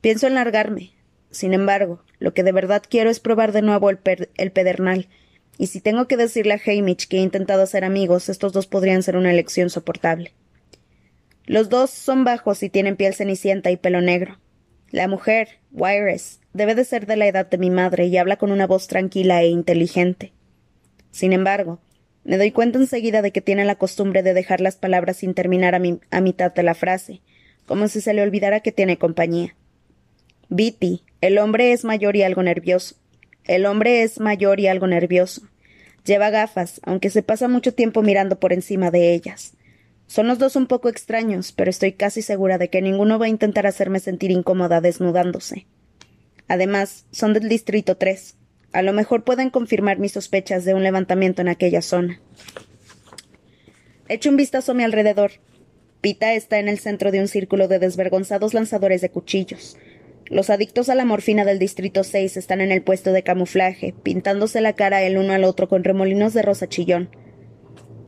Pienso 0.00 0.26
en 0.26 0.34
largarme. 0.34 0.92
Sin 1.30 1.54
embargo, 1.54 2.02
lo 2.18 2.34
que 2.34 2.42
de 2.42 2.52
verdad 2.52 2.82
quiero 2.88 3.10
es 3.10 3.20
probar 3.20 3.52
de 3.52 3.62
nuevo 3.62 3.90
el, 3.90 3.98
pedernal, 3.98 5.08
y 5.58 5.68
si 5.68 5.80
tengo 5.80 6.08
que 6.08 6.16
decirle 6.16 6.54
a 6.54 6.60
Hamish 6.64 7.08
que 7.08 7.18
he 7.18 7.20
intentado 7.20 7.62
hacer 7.62 7.84
amigos, 7.84 8.28
estos 8.28 8.52
dos 8.52 8.66
podrían 8.66 9.02
ser 9.02 9.16
una 9.16 9.30
elección 9.30 9.70
soportable. 9.70 10.32
Los 11.46 11.68
dos 11.68 11.90
son 11.90 12.24
bajos 12.24 12.62
y 12.62 12.68
tienen 12.68 12.96
piel 12.96 13.14
cenicienta 13.14 13.70
y 13.70 13.76
pelo 13.76 14.00
negro. 14.00 14.38
La 14.90 15.08
mujer, 15.08 15.60
Wires, 15.72 16.40
debe 16.52 16.74
de 16.74 16.84
ser 16.84 17.06
de 17.06 17.16
la 17.16 17.26
edad 17.26 17.46
de 17.46 17.58
mi 17.58 17.70
madre 17.70 18.06
y 18.06 18.16
habla 18.16 18.36
con 18.36 18.50
una 18.50 18.66
voz 18.66 18.88
tranquila 18.88 19.42
e 19.42 19.48
inteligente. 19.48 20.32
Sin 21.12 21.32
embargo, 21.32 21.80
me 22.24 22.38
doy 22.38 22.50
cuenta 22.50 22.78
enseguida 22.78 23.22
de 23.22 23.30
que 23.30 23.40
tiene 23.40 23.64
la 23.64 23.76
costumbre 23.76 24.24
de 24.24 24.34
dejar 24.34 24.60
las 24.60 24.76
palabras 24.76 25.18
sin 25.18 25.34
terminar 25.34 25.76
a, 25.76 25.80
a 26.10 26.20
mitad 26.20 26.52
de 26.52 26.62
la 26.64 26.74
frase, 26.74 27.20
como 27.66 27.86
si 27.86 28.00
se 28.00 28.12
le 28.12 28.22
olvidara 28.22 28.60
que 28.60 28.72
tiene 28.72 28.98
compañía. 28.98 29.54
Viti, 30.48 31.04
el 31.20 31.38
hombre 31.38 31.72
es 31.72 31.84
mayor 31.84 32.16
y 32.16 32.22
algo 32.22 32.42
nervioso. 32.42 32.96
El 33.44 33.66
hombre 33.66 34.02
es 34.02 34.18
mayor 34.18 34.58
y 34.58 34.66
algo 34.66 34.88
nervioso. 34.88 35.42
Lleva 36.04 36.30
gafas, 36.30 36.80
aunque 36.84 37.10
se 37.10 37.22
pasa 37.22 37.46
mucho 37.46 37.72
tiempo 37.74 38.02
mirando 38.02 38.40
por 38.40 38.52
encima 38.52 38.90
de 38.90 39.14
ellas. 39.14 39.54
Son 40.06 40.28
los 40.28 40.38
dos 40.38 40.56
un 40.56 40.66
poco 40.66 40.88
extraños, 40.88 41.52
pero 41.52 41.70
estoy 41.70 41.92
casi 41.92 42.22
segura 42.22 42.58
de 42.58 42.70
que 42.70 42.82
ninguno 42.82 43.18
va 43.18 43.26
a 43.26 43.30
intentar 43.30 43.66
hacerme 43.66 44.00
sentir 44.00 44.30
incómoda 44.30 44.80
desnudándose. 44.80 45.66
Además, 46.48 47.06
son 47.10 47.32
del 47.32 47.48
Distrito 47.48 47.96
3. 47.96 48.36
A 48.72 48.82
lo 48.82 48.92
mejor 48.92 49.24
pueden 49.24 49.50
confirmar 49.50 49.98
mis 49.98 50.12
sospechas 50.12 50.64
de 50.64 50.74
un 50.74 50.82
levantamiento 50.82 51.42
en 51.42 51.48
aquella 51.48 51.82
zona. 51.82 52.20
Echo 54.08 54.30
un 54.30 54.36
vistazo 54.36 54.72
a 54.72 54.74
mi 54.74 54.84
alrededor. 54.84 55.32
Pita 56.00 56.34
está 56.34 56.60
en 56.60 56.68
el 56.68 56.78
centro 56.78 57.10
de 57.10 57.20
un 57.20 57.26
círculo 57.26 57.66
de 57.66 57.80
desvergonzados 57.80 58.54
lanzadores 58.54 59.00
de 59.00 59.10
cuchillos. 59.10 59.76
Los 60.28 60.50
adictos 60.50 60.88
a 60.88 60.94
la 60.94 61.04
morfina 61.04 61.44
del 61.44 61.58
Distrito 61.58 62.04
6 62.04 62.36
están 62.36 62.60
en 62.60 62.70
el 62.70 62.82
puesto 62.82 63.12
de 63.12 63.22
camuflaje, 63.22 63.94
pintándose 64.02 64.60
la 64.60 64.74
cara 64.74 65.02
el 65.02 65.18
uno 65.18 65.32
al 65.32 65.44
otro 65.44 65.68
con 65.68 65.82
remolinos 65.82 66.34
de 66.34 66.42
rosa 66.42 66.68
chillón. 66.68 67.10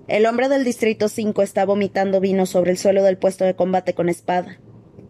El 0.08 0.24
hombre 0.24 0.48
del 0.48 0.64
Distrito 0.64 1.10
5 1.10 1.42
está 1.42 1.66
vomitando 1.66 2.18
vino 2.18 2.46
sobre 2.46 2.70
el 2.70 2.78
suelo 2.78 3.02
del 3.02 3.18
puesto 3.18 3.44
de 3.44 3.54
combate 3.54 3.92
con 3.92 4.08
espada. 4.08 4.58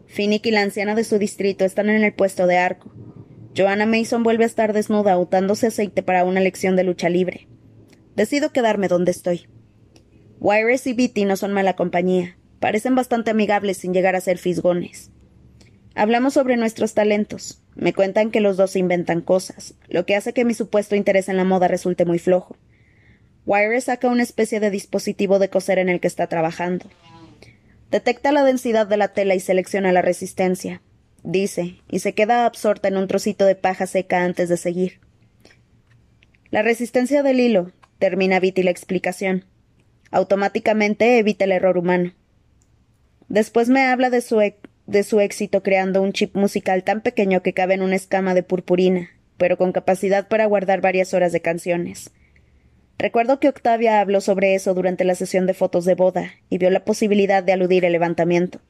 Finnick 0.06 0.44
y 0.46 0.50
la 0.50 0.62
anciana 0.62 0.96
de 0.96 1.04
su 1.04 1.18
distrito 1.18 1.64
están 1.64 1.88
en 1.88 2.02
el 2.02 2.12
puesto 2.12 2.48
de 2.48 2.56
arco. 2.56 2.90
Joanna 3.56 3.86
Mason 3.86 4.24
vuelve 4.24 4.42
a 4.42 4.48
estar 4.48 4.72
desnuda, 4.72 5.16
untándose 5.16 5.68
aceite 5.68 6.02
para 6.02 6.24
una 6.24 6.40
lección 6.40 6.74
de 6.74 6.82
lucha 6.82 7.08
libre. 7.10 7.46
Decido 8.16 8.50
quedarme 8.50 8.88
donde 8.88 9.12
estoy. 9.12 9.46
Wires 10.40 10.84
y 10.88 10.94
Beatty 10.94 11.26
no 11.26 11.36
son 11.36 11.52
mala 11.52 11.76
compañía. 11.76 12.36
Parecen 12.58 12.96
bastante 12.96 13.30
amigables 13.30 13.76
sin 13.76 13.94
llegar 13.94 14.16
a 14.16 14.20
ser 14.20 14.38
fisgones. 14.38 15.12
Hablamos 15.94 16.34
sobre 16.34 16.56
nuestros 16.56 16.94
talentos. 16.94 17.62
Me 17.76 17.92
cuentan 17.92 18.32
que 18.32 18.40
los 18.40 18.56
dos 18.56 18.74
inventan 18.74 19.20
cosas, 19.20 19.74
lo 19.86 20.04
que 20.06 20.16
hace 20.16 20.32
que 20.32 20.44
mi 20.44 20.54
supuesto 20.54 20.96
interés 20.96 21.28
en 21.28 21.36
la 21.36 21.44
moda 21.44 21.68
resulte 21.68 22.04
muy 22.04 22.18
flojo. 22.18 22.56
Wires 23.48 23.84
saca 23.84 24.08
una 24.08 24.22
especie 24.22 24.60
de 24.60 24.70
dispositivo 24.70 25.40
de 25.40 25.48
coser 25.48 25.78
en 25.78 25.88
el 25.88 25.98
que 25.98 26.06
está 26.06 26.28
trabajando. 26.28 26.86
Detecta 27.90 28.30
la 28.30 28.44
densidad 28.44 28.86
de 28.86 28.98
la 28.98 29.08
tela 29.08 29.34
y 29.34 29.40
selecciona 29.40 29.90
la 29.90 30.02
resistencia 30.02 30.80
dice, 31.22 31.76
y 31.90 32.00
se 32.00 32.14
queda 32.14 32.46
absorta 32.46 32.88
en 32.88 32.96
un 32.96 33.08
trocito 33.08 33.44
de 33.44 33.54
paja 33.54 33.86
seca 33.86 34.24
antes 34.24 34.48
de 34.48 34.56
seguir. 34.56 35.00
La 36.50 36.62
resistencia 36.62 37.22
del 37.22 37.40
hilo, 37.40 37.72
termina 37.98 38.40
Viti 38.40 38.62
la 38.62 38.70
explicación. 38.70 39.44
Automáticamente 40.10 41.18
evita 41.18 41.44
el 41.44 41.52
error 41.52 41.76
humano. 41.76 42.14
Después 43.28 43.68
me 43.68 43.82
habla 43.82 44.08
de 44.08 44.22
su, 44.22 44.40
de 44.86 45.02
su 45.02 45.20
éxito 45.20 45.62
creando 45.62 46.00
un 46.00 46.12
chip 46.12 46.34
musical 46.34 46.82
tan 46.82 47.02
pequeño 47.02 47.42
que 47.42 47.52
cabe 47.52 47.74
en 47.74 47.82
una 47.82 47.96
escama 47.96 48.32
de 48.32 48.42
purpurina, 48.42 49.10
pero 49.36 49.58
con 49.58 49.72
capacidad 49.72 50.28
para 50.28 50.46
guardar 50.46 50.80
varias 50.80 51.12
horas 51.12 51.32
de 51.32 51.42
canciones. 51.42 52.10
Recuerdo 52.98 53.38
que 53.38 53.48
Octavia 53.48 54.00
habló 54.00 54.20
sobre 54.20 54.56
eso 54.56 54.74
durante 54.74 55.04
la 55.04 55.14
sesión 55.14 55.46
de 55.46 55.54
fotos 55.54 55.84
de 55.84 55.94
boda 55.94 56.32
y 56.50 56.58
vio 56.58 56.68
la 56.70 56.84
posibilidad 56.84 57.44
de 57.44 57.52
aludir 57.52 57.84
el 57.84 57.92
levantamiento. 57.92 58.60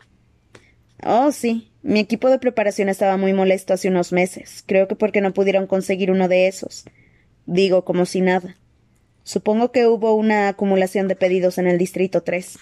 Oh, 1.02 1.32
sí. 1.32 1.73
Mi 1.82 2.00
equipo 2.00 2.28
de 2.28 2.38
preparación 2.38 2.90
estaba 2.90 3.16
muy 3.16 3.32
molesto 3.32 3.73
hace 3.73 3.88
unos 3.88 4.12
meses. 4.12 4.62
Creo 4.66 4.87
que 4.87 4.97
porque 4.97 5.23
no 5.23 5.32
pudieron 5.32 5.66
conseguir 5.66 6.11
uno 6.11 6.28
de 6.28 6.47
esos. 6.47 6.85
Digo, 7.47 7.87
como 7.87 8.04
si 8.04 8.20
nada. 8.20 8.56
Supongo 9.23 9.73
que 9.73 9.87
hubo 9.87 10.14
una 10.14 10.49
acumulación 10.49 11.08
de 11.08 11.16
pedidos 11.16 11.56
en 11.56 11.66
el 11.66 11.78
Distrito 11.78 12.23
3. 12.23 12.58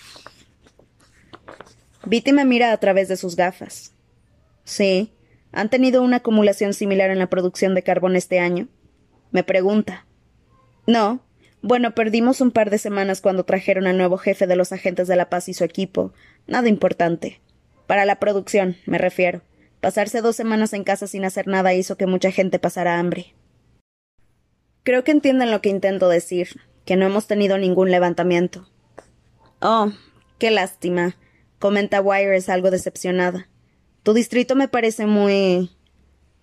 Viti 2.04 2.32
me 2.32 2.44
mira 2.44 2.72
a 2.72 2.78
través 2.78 3.08
de 3.08 3.16
sus 3.16 3.34
gafas. 3.34 3.92
Sí. 4.62 5.12
¿Han 5.50 5.70
tenido 5.70 6.02
una 6.02 6.18
acumulación 6.18 6.74
similar 6.74 7.10
en 7.10 7.18
la 7.18 7.28
producción 7.28 7.74
de 7.74 7.82
carbón 7.82 8.14
este 8.14 8.38
año? 8.38 8.68
Me 9.32 9.42
pregunta. 9.42 10.06
No, 10.86 11.25
bueno, 11.62 11.94
perdimos 11.94 12.40
un 12.40 12.50
par 12.50 12.70
de 12.70 12.78
semanas 12.78 13.20
cuando 13.20 13.44
trajeron 13.44 13.86
al 13.86 13.96
nuevo 13.96 14.18
jefe 14.18 14.46
de 14.46 14.56
los 14.56 14.72
agentes 14.72 15.08
de 15.08 15.16
la 15.16 15.30
paz 15.30 15.48
y 15.48 15.54
su 15.54 15.64
equipo. 15.64 16.12
Nada 16.46 16.68
importante. 16.68 17.40
Para 17.86 18.04
la 18.04 18.20
producción, 18.20 18.76
me 18.86 18.98
refiero. 18.98 19.42
Pasarse 19.80 20.20
dos 20.20 20.36
semanas 20.36 20.72
en 20.72 20.84
casa 20.84 21.06
sin 21.06 21.24
hacer 21.24 21.46
nada 21.46 21.74
hizo 21.74 21.96
que 21.96 22.06
mucha 22.06 22.30
gente 22.30 22.58
pasara 22.58 22.98
hambre. 22.98 23.34
Creo 24.82 25.04
que 25.04 25.10
entienden 25.10 25.50
lo 25.50 25.60
que 25.60 25.68
intento 25.68 26.08
decir, 26.08 26.60
que 26.84 26.96
no 26.96 27.06
hemos 27.06 27.26
tenido 27.26 27.58
ningún 27.58 27.90
levantamiento. 27.90 28.68
Oh, 29.60 29.90
qué 30.38 30.50
lástima, 30.50 31.16
comenta 31.58 32.00
Wires 32.00 32.48
algo 32.48 32.70
decepcionada. 32.70 33.48
Tu 34.02 34.14
distrito 34.14 34.54
me 34.54 34.68
parece 34.68 35.06
muy. 35.06 35.72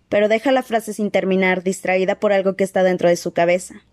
Pero 0.10 0.27
deja 0.27 0.51
la 0.51 0.63
frase 0.63 0.93
sin 0.93 1.12
terminar, 1.12 1.63
distraída 1.63 2.20
por 2.20 2.34
algo 2.34 2.55
que 2.55 2.65
está 2.65 2.84
dentro 2.84 3.08
de 3.08 3.15
su 3.15 3.32
cabeza. 3.32 3.84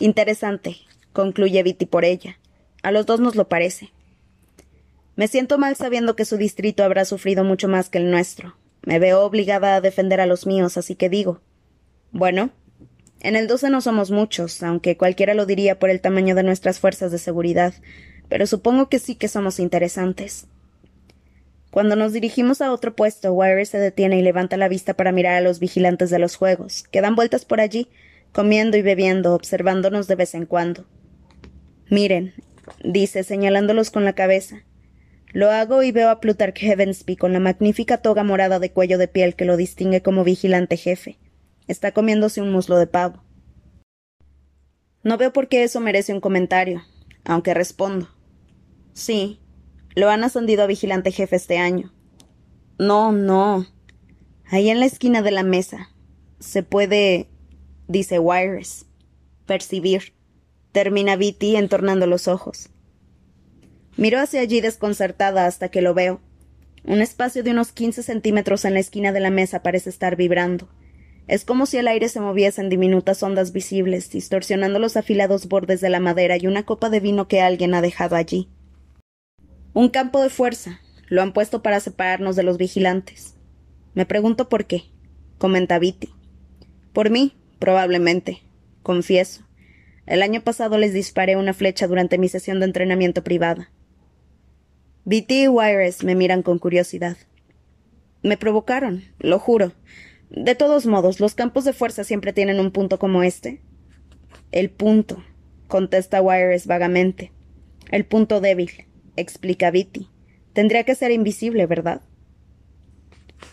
Interesante, 0.00 0.76
concluye 1.12 1.60
Viti 1.64 1.84
por 1.84 2.04
ella. 2.04 2.38
A 2.84 2.92
los 2.92 3.04
dos 3.04 3.18
nos 3.18 3.34
lo 3.34 3.48
parece. 3.48 3.90
Me 5.16 5.26
siento 5.26 5.58
mal 5.58 5.74
sabiendo 5.74 6.14
que 6.14 6.24
su 6.24 6.36
distrito 6.36 6.84
habrá 6.84 7.04
sufrido 7.04 7.42
mucho 7.42 7.66
más 7.66 7.90
que 7.90 7.98
el 7.98 8.08
nuestro. 8.08 8.56
Me 8.82 9.00
veo 9.00 9.22
obligada 9.22 9.74
a 9.74 9.80
defender 9.80 10.20
a 10.20 10.26
los 10.26 10.46
míos, 10.46 10.76
así 10.78 10.94
que 10.94 11.08
digo. 11.08 11.40
Bueno, 12.12 12.50
en 13.18 13.34
el 13.34 13.48
12 13.48 13.70
no 13.70 13.80
somos 13.80 14.12
muchos, 14.12 14.62
aunque 14.62 14.96
cualquiera 14.96 15.34
lo 15.34 15.46
diría 15.46 15.80
por 15.80 15.90
el 15.90 16.00
tamaño 16.00 16.36
de 16.36 16.44
nuestras 16.44 16.78
fuerzas 16.78 17.10
de 17.10 17.18
seguridad, 17.18 17.74
pero 18.28 18.46
supongo 18.46 18.88
que 18.88 19.00
sí 19.00 19.16
que 19.16 19.26
somos 19.26 19.58
interesantes. 19.58 20.46
Cuando 21.72 21.96
nos 21.96 22.12
dirigimos 22.12 22.60
a 22.60 22.72
otro 22.72 22.94
puesto, 22.94 23.32
Wire 23.32 23.66
se 23.66 23.78
detiene 23.78 24.16
y 24.16 24.22
levanta 24.22 24.56
la 24.56 24.68
vista 24.68 24.94
para 24.94 25.10
mirar 25.10 25.34
a 25.34 25.40
los 25.40 25.58
vigilantes 25.58 26.08
de 26.10 26.20
los 26.20 26.36
juegos, 26.36 26.84
que 26.92 27.00
dan 27.00 27.16
vueltas 27.16 27.44
por 27.44 27.60
allí, 27.60 27.88
comiendo 28.32 28.76
y 28.76 28.82
bebiendo, 28.82 29.34
observándonos 29.34 30.06
de 30.06 30.14
vez 30.14 30.34
en 30.34 30.46
cuando. 30.46 30.86
Miren, 31.90 32.34
dice, 32.84 33.24
señalándolos 33.24 33.90
con 33.90 34.04
la 34.04 34.14
cabeza. 34.14 34.64
Lo 35.32 35.50
hago 35.50 35.82
y 35.82 35.92
veo 35.92 36.10
a 36.10 36.20
Plutarch 36.20 36.58
Heavensby 36.58 37.16
con 37.16 37.32
la 37.32 37.40
magnífica 37.40 37.98
toga 37.98 38.24
morada 38.24 38.58
de 38.58 38.72
cuello 38.72 38.98
de 38.98 39.08
piel 39.08 39.34
que 39.34 39.44
lo 39.44 39.56
distingue 39.56 40.02
como 40.02 40.24
vigilante 40.24 40.76
jefe. 40.76 41.18
Está 41.66 41.92
comiéndose 41.92 42.40
un 42.40 42.50
muslo 42.50 42.78
de 42.78 42.86
pavo. 42.86 43.22
No 45.02 45.18
veo 45.18 45.32
por 45.32 45.48
qué 45.48 45.64
eso 45.64 45.80
merece 45.80 46.12
un 46.12 46.20
comentario, 46.20 46.82
aunque 47.24 47.54
respondo. 47.54 48.08
Sí, 48.94 49.40
lo 49.94 50.10
han 50.10 50.24
ascendido 50.24 50.62
a 50.62 50.66
vigilante 50.66 51.12
jefe 51.12 51.36
este 51.36 51.58
año. 51.58 51.92
No, 52.78 53.12
no. 53.12 53.66
Ahí 54.46 54.70
en 54.70 54.80
la 54.80 54.86
esquina 54.86 55.22
de 55.22 55.30
la 55.30 55.42
mesa. 55.42 55.90
Se 56.40 56.62
puede 56.62 57.28
dice 57.88 58.18
Wires. 58.18 58.86
Percibir. 59.46 60.12
Termina 60.72 61.16
Viti 61.16 61.56
entornando 61.56 62.06
los 62.06 62.28
ojos. 62.28 62.68
Miro 63.96 64.20
hacia 64.20 64.42
allí 64.42 64.60
desconcertada 64.60 65.46
hasta 65.46 65.70
que 65.70 65.82
lo 65.82 65.94
veo. 65.94 66.20
Un 66.84 67.00
espacio 67.00 67.42
de 67.42 67.50
unos 67.50 67.72
quince 67.72 68.02
centímetros 68.02 68.64
en 68.64 68.74
la 68.74 68.80
esquina 68.80 69.10
de 69.10 69.20
la 69.20 69.30
mesa 69.30 69.62
parece 69.62 69.90
estar 69.90 70.14
vibrando. 70.14 70.68
Es 71.26 71.44
como 71.44 71.66
si 71.66 71.76
el 71.78 71.88
aire 71.88 72.08
se 72.08 72.20
moviese 72.20 72.60
en 72.60 72.70
diminutas 72.70 73.22
ondas 73.22 73.52
visibles, 73.52 74.10
distorsionando 74.10 74.78
los 74.78 74.96
afilados 74.96 75.48
bordes 75.48 75.80
de 75.80 75.90
la 75.90 76.00
madera 76.00 76.36
y 76.36 76.46
una 76.46 76.64
copa 76.64 76.88
de 76.90 77.00
vino 77.00 77.28
que 77.28 77.40
alguien 77.40 77.74
ha 77.74 77.82
dejado 77.82 78.16
allí. 78.16 78.48
Un 79.74 79.88
campo 79.88 80.22
de 80.22 80.30
fuerza. 80.30 80.80
Lo 81.08 81.22
han 81.22 81.32
puesto 81.32 81.62
para 81.62 81.80
separarnos 81.80 82.36
de 82.36 82.42
los 82.42 82.58
vigilantes. 82.58 83.34
Me 83.94 84.06
pregunto 84.06 84.48
por 84.48 84.66
qué, 84.66 84.84
comenta 85.38 85.78
Viti. 85.78 86.10
Por 86.92 87.10
mí, 87.10 87.34
Probablemente. 87.58 88.42
Confieso. 88.82 89.42
El 90.06 90.22
año 90.22 90.40
pasado 90.42 90.78
les 90.78 90.94
disparé 90.94 91.36
una 91.36 91.52
flecha 91.52 91.86
durante 91.86 92.16
mi 92.16 92.28
sesión 92.28 92.60
de 92.60 92.66
entrenamiento 92.66 93.22
privada. 93.22 93.70
BT 95.04 95.30
y 95.30 95.48
Wires 95.48 96.04
me 96.04 96.14
miran 96.14 96.42
con 96.42 96.58
curiosidad. 96.58 97.16
Me 98.22 98.36
provocaron, 98.36 99.04
lo 99.18 99.38
juro. 99.38 99.72
De 100.30 100.54
todos 100.54 100.86
modos, 100.86 101.20
los 101.20 101.34
campos 101.34 101.64
de 101.64 101.72
fuerza 101.72 102.04
siempre 102.04 102.32
tienen 102.32 102.60
un 102.60 102.70
punto 102.70 102.98
como 102.98 103.22
este. 103.22 103.60
El 104.50 104.70
punto, 104.70 105.22
contesta 105.66 106.22
Wires 106.22 106.66
vagamente. 106.66 107.32
El 107.90 108.04
punto 108.04 108.40
débil, 108.40 108.70
explica 109.16 109.70
Viti. 109.70 110.08
Tendría 110.52 110.84
que 110.84 110.94
ser 110.94 111.10
invisible, 111.10 111.66
¿verdad? 111.66 112.02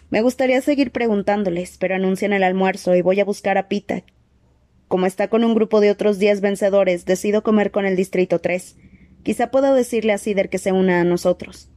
Me 0.10 0.22
gustaría 0.22 0.62
seguir 0.62 0.91
preguntándoles, 0.91 1.78
pero 1.78 1.96
anuncian 1.96 2.34
el 2.34 2.44
almuerzo 2.44 2.96
y 2.96 3.02
voy 3.02 3.20
a 3.20 3.26
buscar 3.26 3.58
a 3.58 3.68
Pita. 3.68 4.04
Como 4.88 5.08
está 5.08 5.30
con 5.30 5.44
un 5.44 5.56
grupo 5.56 5.82
de 5.82 5.89
otros 5.89 6.20
diez 6.20 6.41
vencedores, 6.41 7.06
decido 7.06 7.41
comer 7.41 7.72
con 7.72 7.86
el 7.86 7.96
Distrito 7.96 8.39
3. 8.39 8.78
Quizá 9.24 9.50
pueda 9.50 9.74
decirle 9.74 10.13
a 10.13 10.20
Cider 10.20 10.50
que 10.50 10.60
se 10.60 10.72
una 10.72 11.02
a 11.02 11.04
nosotros. 11.04 11.70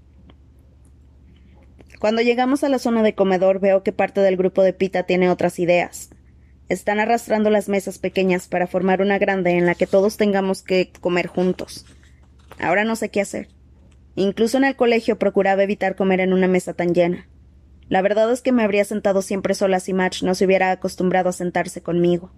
Cuando 1.98 2.22
llegamos 2.22 2.62
a 2.62 2.68
la 2.68 2.78
zona 2.78 3.02
de 3.02 3.14
comedor 3.14 3.60
veo 3.60 3.82
que 3.82 3.92
parte 3.92 4.20
del 4.20 4.36
grupo 4.36 4.62
de 4.62 4.74
Pita 4.74 5.04
tiene 5.04 5.30
otras 5.30 5.58
ideas. 5.58 6.10
Están 6.68 7.00
arrastrando 7.00 7.48
las 7.48 7.70
mesas 7.70 7.98
pequeñas 7.98 8.46
para 8.46 8.66
formar 8.66 9.00
una 9.00 9.18
grande 9.18 9.52
en 9.52 9.64
la 9.64 9.74
que 9.74 9.86
todos 9.86 10.18
tengamos 10.18 10.62
que 10.62 10.92
comer 11.00 11.26
juntos. 11.26 11.86
Ahora 12.60 12.84
no 12.84 12.94
sé 12.94 13.08
qué 13.08 13.22
hacer. 13.22 13.48
Incluso 14.16 14.58
en 14.58 14.64
el 14.64 14.76
colegio 14.76 15.18
procuraba 15.18 15.62
evitar 15.62 15.96
comer 15.96 16.20
en 16.20 16.34
una 16.34 16.46
mesa 16.46 16.74
tan 16.74 16.94
llena. 16.94 17.26
La 17.88 18.02
verdad 18.02 18.30
es 18.30 18.42
que 18.42 18.52
me 18.52 18.62
habría 18.62 18.84
sentado 18.84 19.22
siempre 19.22 19.54
sola 19.54 19.80
si 19.80 19.94
Match 19.94 20.22
no 20.22 20.34
se 20.34 20.44
hubiera 20.44 20.70
acostumbrado 20.70 21.30
a 21.30 21.32
sentarse 21.32 21.82
conmigo. 21.82 22.30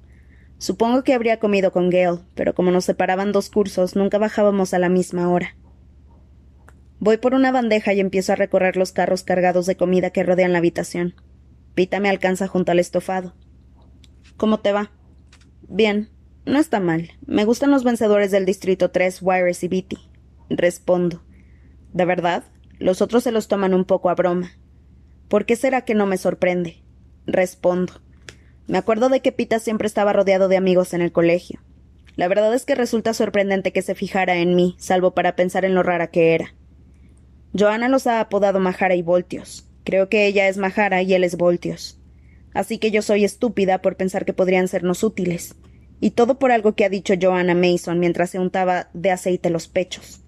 Supongo 0.58 1.02
que 1.02 1.14
habría 1.14 1.40
comido 1.40 1.72
con 1.72 1.90
Gale, 1.90 2.20
pero 2.34 2.54
como 2.54 2.70
nos 2.70 2.84
separaban 2.84 3.32
dos 3.32 3.50
cursos, 3.50 3.96
nunca 3.96 4.18
bajábamos 4.18 4.74
a 4.74 4.78
la 4.78 4.88
misma 4.88 5.28
hora. 5.28 5.56
Voy 6.98 7.16
por 7.16 7.34
una 7.34 7.50
bandeja 7.50 7.94
y 7.94 8.00
empiezo 8.00 8.32
a 8.32 8.36
recorrer 8.36 8.76
los 8.76 8.92
carros 8.92 9.22
cargados 9.22 9.66
de 9.66 9.76
comida 9.76 10.10
que 10.10 10.22
rodean 10.22 10.52
la 10.52 10.58
habitación. 10.58 11.14
Pita 11.74 11.98
me 11.98 12.10
alcanza 12.10 12.46
junto 12.46 12.72
al 12.72 12.78
estofado. 12.78 13.34
¿Cómo 14.36 14.60
te 14.60 14.72
va? 14.72 14.92
Bien, 15.62 16.10
no 16.44 16.58
está 16.58 16.78
mal. 16.78 17.10
Me 17.26 17.44
gustan 17.44 17.70
los 17.70 17.84
vencedores 17.84 18.30
del 18.30 18.44
Distrito 18.44 18.90
3, 18.90 19.22
Wires 19.22 19.64
y 19.64 19.68
Beatty. 19.68 19.98
Respondo. 20.50 21.22
¿De 21.92 22.04
verdad? 22.04 22.44
Los 22.78 23.00
otros 23.00 23.22
se 23.22 23.32
los 23.32 23.48
toman 23.48 23.72
un 23.72 23.86
poco 23.86 24.10
a 24.10 24.14
broma. 24.14 24.52
¿Por 25.30 25.46
qué 25.46 25.54
será 25.54 25.82
que 25.82 25.94
no 25.94 26.06
me 26.06 26.18
sorprende? 26.18 26.82
Respondo. 27.24 27.92
Me 28.66 28.78
acuerdo 28.78 29.08
de 29.08 29.20
que 29.20 29.30
Pita 29.30 29.60
siempre 29.60 29.86
estaba 29.86 30.12
rodeado 30.12 30.48
de 30.48 30.56
amigos 30.56 30.92
en 30.92 31.02
el 31.02 31.12
colegio. 31.12 31.60
La 32.16 32.26
verdad 32.26 32.52
es 32.52 32.64
que 32.64 32.74
resulta 32.74 33.14
sorprendente 33.14 33.72
que 33.72 33.82
se 33.82 33.94
fijara 33.94 34.38
en 34.38 34.56
mí, 34.56 34.74
salvo 34.80 35.14
para 35.14 35.36
pensar 35.36 35.64
en 35.64 35.76
lo 35.76 35.84
rara 35.84 36.08
que 36.08 36.34
era. 36.34 36.56
Joana 37.56 37.88
los 37.88 38.08
ha 38.08 38.18
apodado 38.18 38.58
Majara 38.58 38.96
y 38.96 39.02
Voltios. 39.02 39.68
Creo 39.84 40.08
que 40.08 40.26
ella 40.26 40.48
es 40.48 40.56
Majara 40.56 41.00
y 41.02 41.14
él 41.14 41.22
es 41.22 41.36
Voltios. 41.36 42.00
Así 42.52 42.78
que 42.78 42.90
yo 42.90 43.00
soy 43.00 43.24
estúpida 43.24 43.80
por 43.82 43.94
pensar 43.96 44.24
que 44.24 44.32
podrían 44.32 44.66
sernos 44.66 45.04
útiles. 45.04 45.54
Y 46.00 46.10
todo 46.10 46.40
por 46.40 46.50
algo 46.50 46.74
que 46.74 46.84
ha 46.84 46.88
dicho 46.88 47.14
Joanna 47.20 47.54
Mason 47.54 48.00
mientras 48.00 48.30
se 48.30 48.40
untaba 48.40 48.88
de 48.94 49.12
aceite 49.12 49.48
los 49.48 49.68
pechos. 49.68 50.24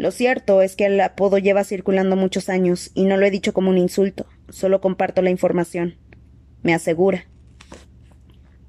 Lo 0.00 0.12
cierto 0.12 0.62
es 0.62 0.76
que 0.76 0.86
el 0.86 0.98
apodo 0.98 1.36
lleva 1.36 1.62
circulando 1.62 2.16
muchos 2.16 2.48
años 2.48 2.90
y 2.94 3.04
no 3.04 3.18
lo 3.18 3.26
he 3.26 3.30
dicho 3.30 3.52
como 3.52 3.68
un 3.68 3.76
insulto, 3.76 4.24
solo 4.48 4.80
comparto 4.80 5.20
la 5.20 5.28
información. 5.28 5.98
Me 6.62 6.72
asegura. 6.72 7.26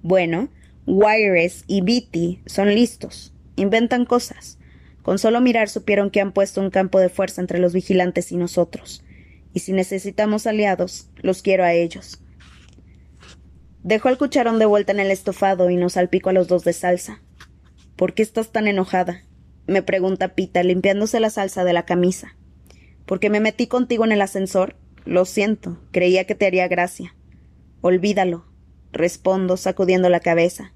Bueno, 0.02 0.50
Wires 0.86 1.64
y 1.68 1.80
Beatty 1.84 2.42
son 2.48 2.76
listos. 2.76 3.34
Inventan 3.56 4.04
cosas. 4.04 4.60
Con 5.04 5.20
solo 5.20 5.40
mirar 5.40 5.70
supieron 5.70 6.10
que 6.10 6.20
han 6.20 6.34
puesto 6.34 6.60
un 6.60 6.70
campo 6.70 7.00
de 7.00 7.08
fuerza 7.08 7.40
entre 7.40 7.60
los 7.60 7.72
vigilantes 7.72 8.34
y 8.34 8.36
nosotros. 8.36 9.02
Y 9.54 9.62
si 9.62 9.72
necesitamos 9.72 10.48
aliados, 10.48 11.12
los 11.22 11.42
quiero 11.42 11.64
a 11.64 11.72
ellos. 11.72 12.22
Dejo 13.84 14.10
el 14.10 14.18
cucharón 14.18 14.60
de 14.60 14.66
vuelta 14.66 14.92
en 14.92 15.00
el 15.00 15.12
estofado 15.12 15.70
y 15.70 15.78
nos 15.78 15.94
salpico 15.94 16.30
a 16.30 16.34
los 16.34 16.50
dos 16.50 16.66
de 16.66 16.74
salsa. 16.74 17.22
¿Por 17.96 18.16
qué 18.16 18.22
estás 18.22 18.52
tan 18.52 18.68
enojada? 18.68 19.22
Me 19.68 19.84
pregunta 19.84 20.36
Pita, 20.36 20.64
limpiándose 20.64 21.20
la 21.20 21.30
salsa 21.30 21.64
de 21.64 21.74
la 21.74 21.86
camisa. 21.86 22.36
¿Porque 23.06 23.30
me 23.30 23.40
metí 23.40 23.68
contigo 23.68 24.06
en 24.06 24.12
el 24.12 24.22
ascensor? 24.22 24.76
Lo 25.06 25.26
siento, 25.26 25.80
creía 25.92 26.26
que 26.26 26.36
te 26.36 26.46
haría 26.46 26.68
gracia. 26.68 27.16
Olvídalo. 27.82 28.46
respondo, 28.92 29.56
sacudiendo 29.56 30.10
la 30.10 30.20
cabeza. 30.20 30.74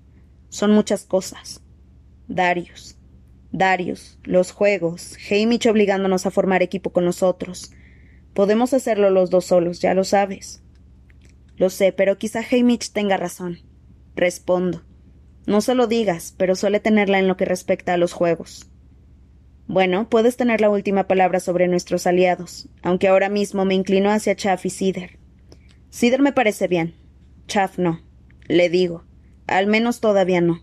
Son 0.49 0.71
muchas 0.71 1.03
cosas. 1.03 1.61
Darius. 2.27 2.97
Darius, 3.51 4.19
los 4.23 4.51
juegos, 4.51 5.17
Hamish 5.29 5.67
obligándonos 5.67 6.25
a 6.25 6.31
formar 6.31 6.63
equipo 6.63 6.91
con 6.91 7.05
nosotros. 7.05 7.71
Podemos 8.33 8.73
hacerlo 8.73 9.09
los 9.09 9.29
dos 9.29 9.45
solos, 9.45 9.79
ya 9.79 9.93
lo 9.93 10.03
sabes. 10.03 10.61
Lo 11.57 11.69
sé, 11.69 11.93
pero 11.93 12.17
quizá 12.17 12.41
Hamish 12.51 12.91
tenga 12.91 13.17
razón. 13.17 13.59
Respondo. 14.15 14.83
No 15.45 15.61
se 15.61 15.75
lo 15.75 15.87
digas, 15.87 16.33
pero 16.37 16.55
suele 16.55 16.79
tenerla 16.79 17.19
en 17.19 17.27
lo 17.27 17.37
que 17.37 17.45
respecta 17.45 17.93
a 17.93 17.97
los 17.97 18.13
juegos. 18.13 18.69
Bueno, 19.67 20.09
puedes 20.09 20.37
tener 20.37 20.61
la 20.61 20.69
última 20.69 21.07
palabra 21.07 21.39
sobre 21.39 21.67
nuestros 21.67 22.05
aliados, 22.05 22.69
aunque 22.83 23.07
ahora 23.07 23.29
mismo 23.29 23.65
me 23.65 23.73
inclino 23.73 24.11
hacia 24.11 24.35
Chaff 24.35 24.65
y 24.65 24.69
Cider. 24.69 25.17
Cider 25.89 26.21
me 26.21 26.33
parece 26.33 26.67
bien. 26.67 26.93
Chaff 27.47 27.79
no. 27.79 28.01
Le 28.47 28.69
digo. 28.69 29.03
Al 29.47 29.65
menos 29.65 30.01
todavía 30.01 30.39
no. 30.39 30.61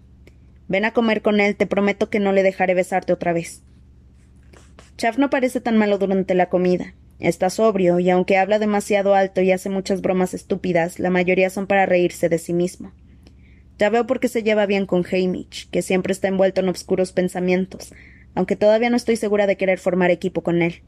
Ven 0.68 0.84
a 0.84 0.92
comer 0.92 1.20
con 1.20 1.40
él, 1.40 1.56
te 1.56 1.66
prometo 1.66 2.10
que 2.10 2.20
no 2.20 2.32
le 2.32 2.42
dejaré 2.42 2.74
besarte 2.74 3.12
otra 3.12 3.32
vez. 3.32 3.62
Chaff 4.96 5.18
no 5.18 5.30
parece 5.30 5.60
tan 5.60 5.76
malo 5.76 5.98
durante 5.98 6.34
la 6.34 6.48
comida. 6.48 6.94
Está 7.18 7.50
sobrio, 7.50 7.98
y 7.98 8.08
aunque 8.10 8.36
habla 8.36 8.58
demasiado 8.58 9.14
alto 9.14 9.40
y 9.40 9.52
hace 9.52 9.68
muchas 9.68 10.00
bromas 10.00 10.34
estúpidas, 10.34 10.98
la 10.98 11.10
mayoría 11.10 11.50
son 11.50 11.66
para 11.66 11.86
reírse 11.86 12.28
de 12.28 12.38
sí 12.38 12.52
mismo. 12.52 12.92
Ya 13.78 13.90
veo 13.90 14.06
por 14.06 14.20
qué 14.20 14.28
se 14.28 14.42
lleva 14.42 14.66
bien 14.66 14.86
con 14.86 15.04
Hamish, 15.04 15.68
que 15.70 15.82
siempre 15.82 16.12
está 16.12 16.28
envuelto 16.28 16.60
en 16.60 16.68
obscuros 16.68 17.12
pensamientos, 17.12 17.92
aunque 18.34 18.56
todavía 18.56 18.90
no 18.90 18.96
estoy 18.96 19.16
segura 19.16 19.46
de 19.46 19.56
querer 19.56 19.78
formar 19.78 20.10
equipo 20.10 20.42
con 20.42 20.62
él. 20.62 20.82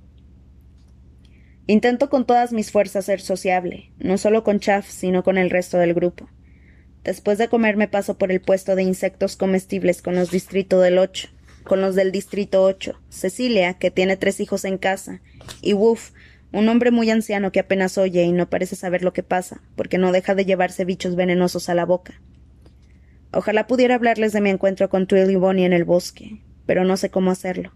Intento 1.66 2.10
con 2.10 2.26
todas 2.26 2.52
mis 2.52 2.70
fuerzas 2.70 3.06
ser 3.06 3.20
sociable, 3.20 3.90
no 3.98 4.18
solo 4.18 4.44
con 4.44 4.60
Chaff, 4.60 4.86
sino 4.88 5.22
con 5.22 5.38
el 5.38 5.50
resto 5.50 5.78
del 5.78 5.94
grupo. 5.94 6.28
Después 7.04 7.38
de 7.38 7.48
comer 7.48 7.76
me 7.76 7.88
paso 7.88 8.18
por 8.18 8.30
el 8.30 8.40
puesto 8.40 8.76
de 8.76 8.82
insectos 8.82 9.36
comestibles 9.36 10.02
con 10.02 10.14
los 10.14 10.30
distrito 10.30 10.80
del 10.80 10.98
ocho, 10.98 11.28
con 11.64 11.80
los 11.80 11.94
del 11.94 12.12
distrito 12.12 12.62
8, 12.62 13.00
Cecilia, 13.08 13.74
que 13.74 13.90
tiene 13.90 14.16
tres 14.16 14.40
hijos 14.40 14.64
en 14.64 14.78
casa, 14.78 15.20
y 15.62 15.72
Woof, 15.72 16.10
un 16.52 16.68
hombre 16.68 16.90
muy 16.90 17.10
anciano 17.10 17.50
que 17.50 17.60
apenas 17.60 17.98
oye 17.98 18.22
y 18.22 18.32
no 18.32 18.48
parece 18.48 18.76
saber 18.76 19.02
lo 19.02 19.12
que 19.12 19.22
pasa, 19.22 19.62
porque 19.74 19.98
no 19.98 20.12
deja 20.12 20.34
de 20.34 20.44
llevarse 20.44 20.84
bichos 20.84 21.16
venenosos 21.16 21.68
a 21.68 21.74
la 21.74 21.84
boca. 21.84 22.20
Ojalá 23.32 23.66
pudiera 23.66 23.96
hablarles 23.96 24.32
de 24.32 24.40
mi 24.40 24.50
encuentro 24.50 24.88
con 24.88 25.06
Twill 25.06 25.30
y 25.30 25.36
Bonnie 25.36 25.64
en 25.64 25.72
el 25.72 25.84
bosque, 25.84 26.42
pero 26.66 26.84
no 26.84 26.96
sé 26.96 27.10
cómo 27.10 27.30
hacerlo. 27.30 27.72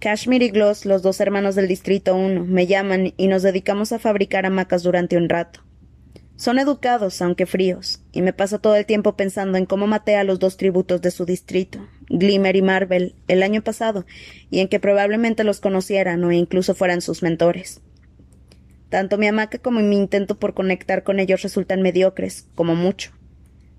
Kashmir 0.00 0.42
y 0.42 0.50
Gloss, 0.50 0.86
los 0.86 1.02
dos 1.02 1.20
hermanos 1.20 1.56
del 1.56 1.66
Distrito 1.66 2.14
1, 2.14 2.44
me 2.44 2.66
llaman 2.66 3.14
y 3.16 3.26
nos 3.26 3.42
dedicamos 3.42 3.92
a 3.92 3.98
fabricar 3.98 4.46
hamacas 4.46 4.82
durante 4.84 5.16
un 5.16 5.28
rato. 5.28 5.60
Son 6.36 6.60
educados, 6.60 7.20
aunque 7.20 7.46
fríos, 7.46 8.00
y 8.12 8.22
me 8.22 8.32
paso 8.32 8.60
todo 8.60 8.76
el 8.76 8.86
tiempo 8.86 9.16
pensando 9.16 9.58
en 9.58 9.66
cómo 9.66 9.88
maté 9.88 10.14
a 10.14 10.22
los 10.22 10.38
dos 10.38 10.56
tributos 10.56 11.02
de 11.02 11.10
su 11.10 11.24
distrito, 11.24 11.80
Glimmer 12.08 12.54
y 12.54 12.62
Marvel, 12.62 13.16
el 13.26 13.42
año 13.42 13.64
pasado, 13.64 14.06
y 14.48 14.60
en 14.60 14.68
que 14.68 14.78
probablemente 14.78 15.42
los 15.42 15.58
conocieran 15.58 16.22
o 16.22 16.30
incluso 16.30 16.76
fueran 16.76 17.00
sus 17.00 17.24
mentores. 17.24 17.80
Tanto 18.88 19.18
mi 19.18 19.26
hamaca 19.26 19.58
como 19.58 19.80
mi 19.80 19.96
intento 19.96 20.38
por 20.38 20.54
conectar 20.54 21.02
con 21.02 21.18
ellos 21.18 21.42
resultan 21.42 21.82
mediocres, 21.82 22.46
como 22.54 22.76
mucho. 22.76 23.10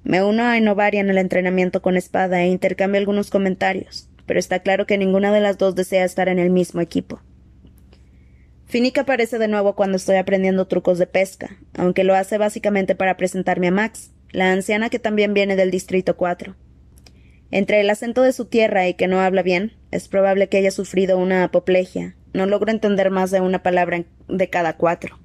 Me 0.03 0.23
uno 0.23 0.43
a 0.43 0.57
Enovaria 0.57 1.01
en 1.01 1.09
el 1.09 1.17
entrenamiento 1.17 1.81
con 1.81 1.97
espada 1.97 2.41
e 2.41 2.47
intercambio 2.47 2.99
algunos 2.99 3.29
comentarios, 3.29 4.09
pero 4.25 4.39
está 4.39 4.59
claro 4.59 4.85
que 4.85 4.97
ninguna 4.97 5.31
de 5.31 5.41
las 5.41 5.57
dos 5.57 5.75
desea 5.75 6.05
estar 6.05 6.29
en 6.29 6.39
el 6.39 6.49
mismo 6.49 6.81
equipo. 6.81 7.21
Finica 8.65 9.01
aparece 9.01 9.39
de 9.39 9.47
nuevo 9.47 9.75
cuando 9.75 9.97
estoy 9.97 10.17
aprendiendo 10.17 10.67
trucos 10.67 10.99
de 10.99 11.07
pesca, 11.07 11.57
aunque 11.73 12.03
lo 12.03 12.15
hace 12.15 12.37
básicamente 12.37 12.93
para 12.93 13.17
presentarme 13.17 13.67
a 13.67 13.71
Max, 13.71 14.11
la 14.31 14.51
anciana 14.51 14.89
que 14.89 14.99
también 14.99 15.33
viene 15.33 15.55
del 15.55 15.71
Distrito 15.71 16.15
4. 16.15 16.55
Entre 17.51 17.81
el 17.81 17.89
acento 17.89 18.21
de 18.21 18.31
su 18.31 18.45
tierra 18.45 18.87
y 18.87 18.93
que 18.93 19.07
no 19.07 19.21
habla 19.21 19.41
bien, 19.41 19.73
es 19.89 20.07
probable 20.07 20.49
que 20.49 20.57
haya 20.57 20.69
sufrido 20.69 21.17
una 21.17 21.43
apoplejia. 21.43 22.15
No 22.31 22.45
logro 22.45 22.71
entender 22.71 23.09
más 23.09 23.31
de 23.31 23.41
una 23.41 23.63
palabra 23.63 24.05
de 24.27 24.49
cada 24.51 24.77
cuatro. 24.77 25.17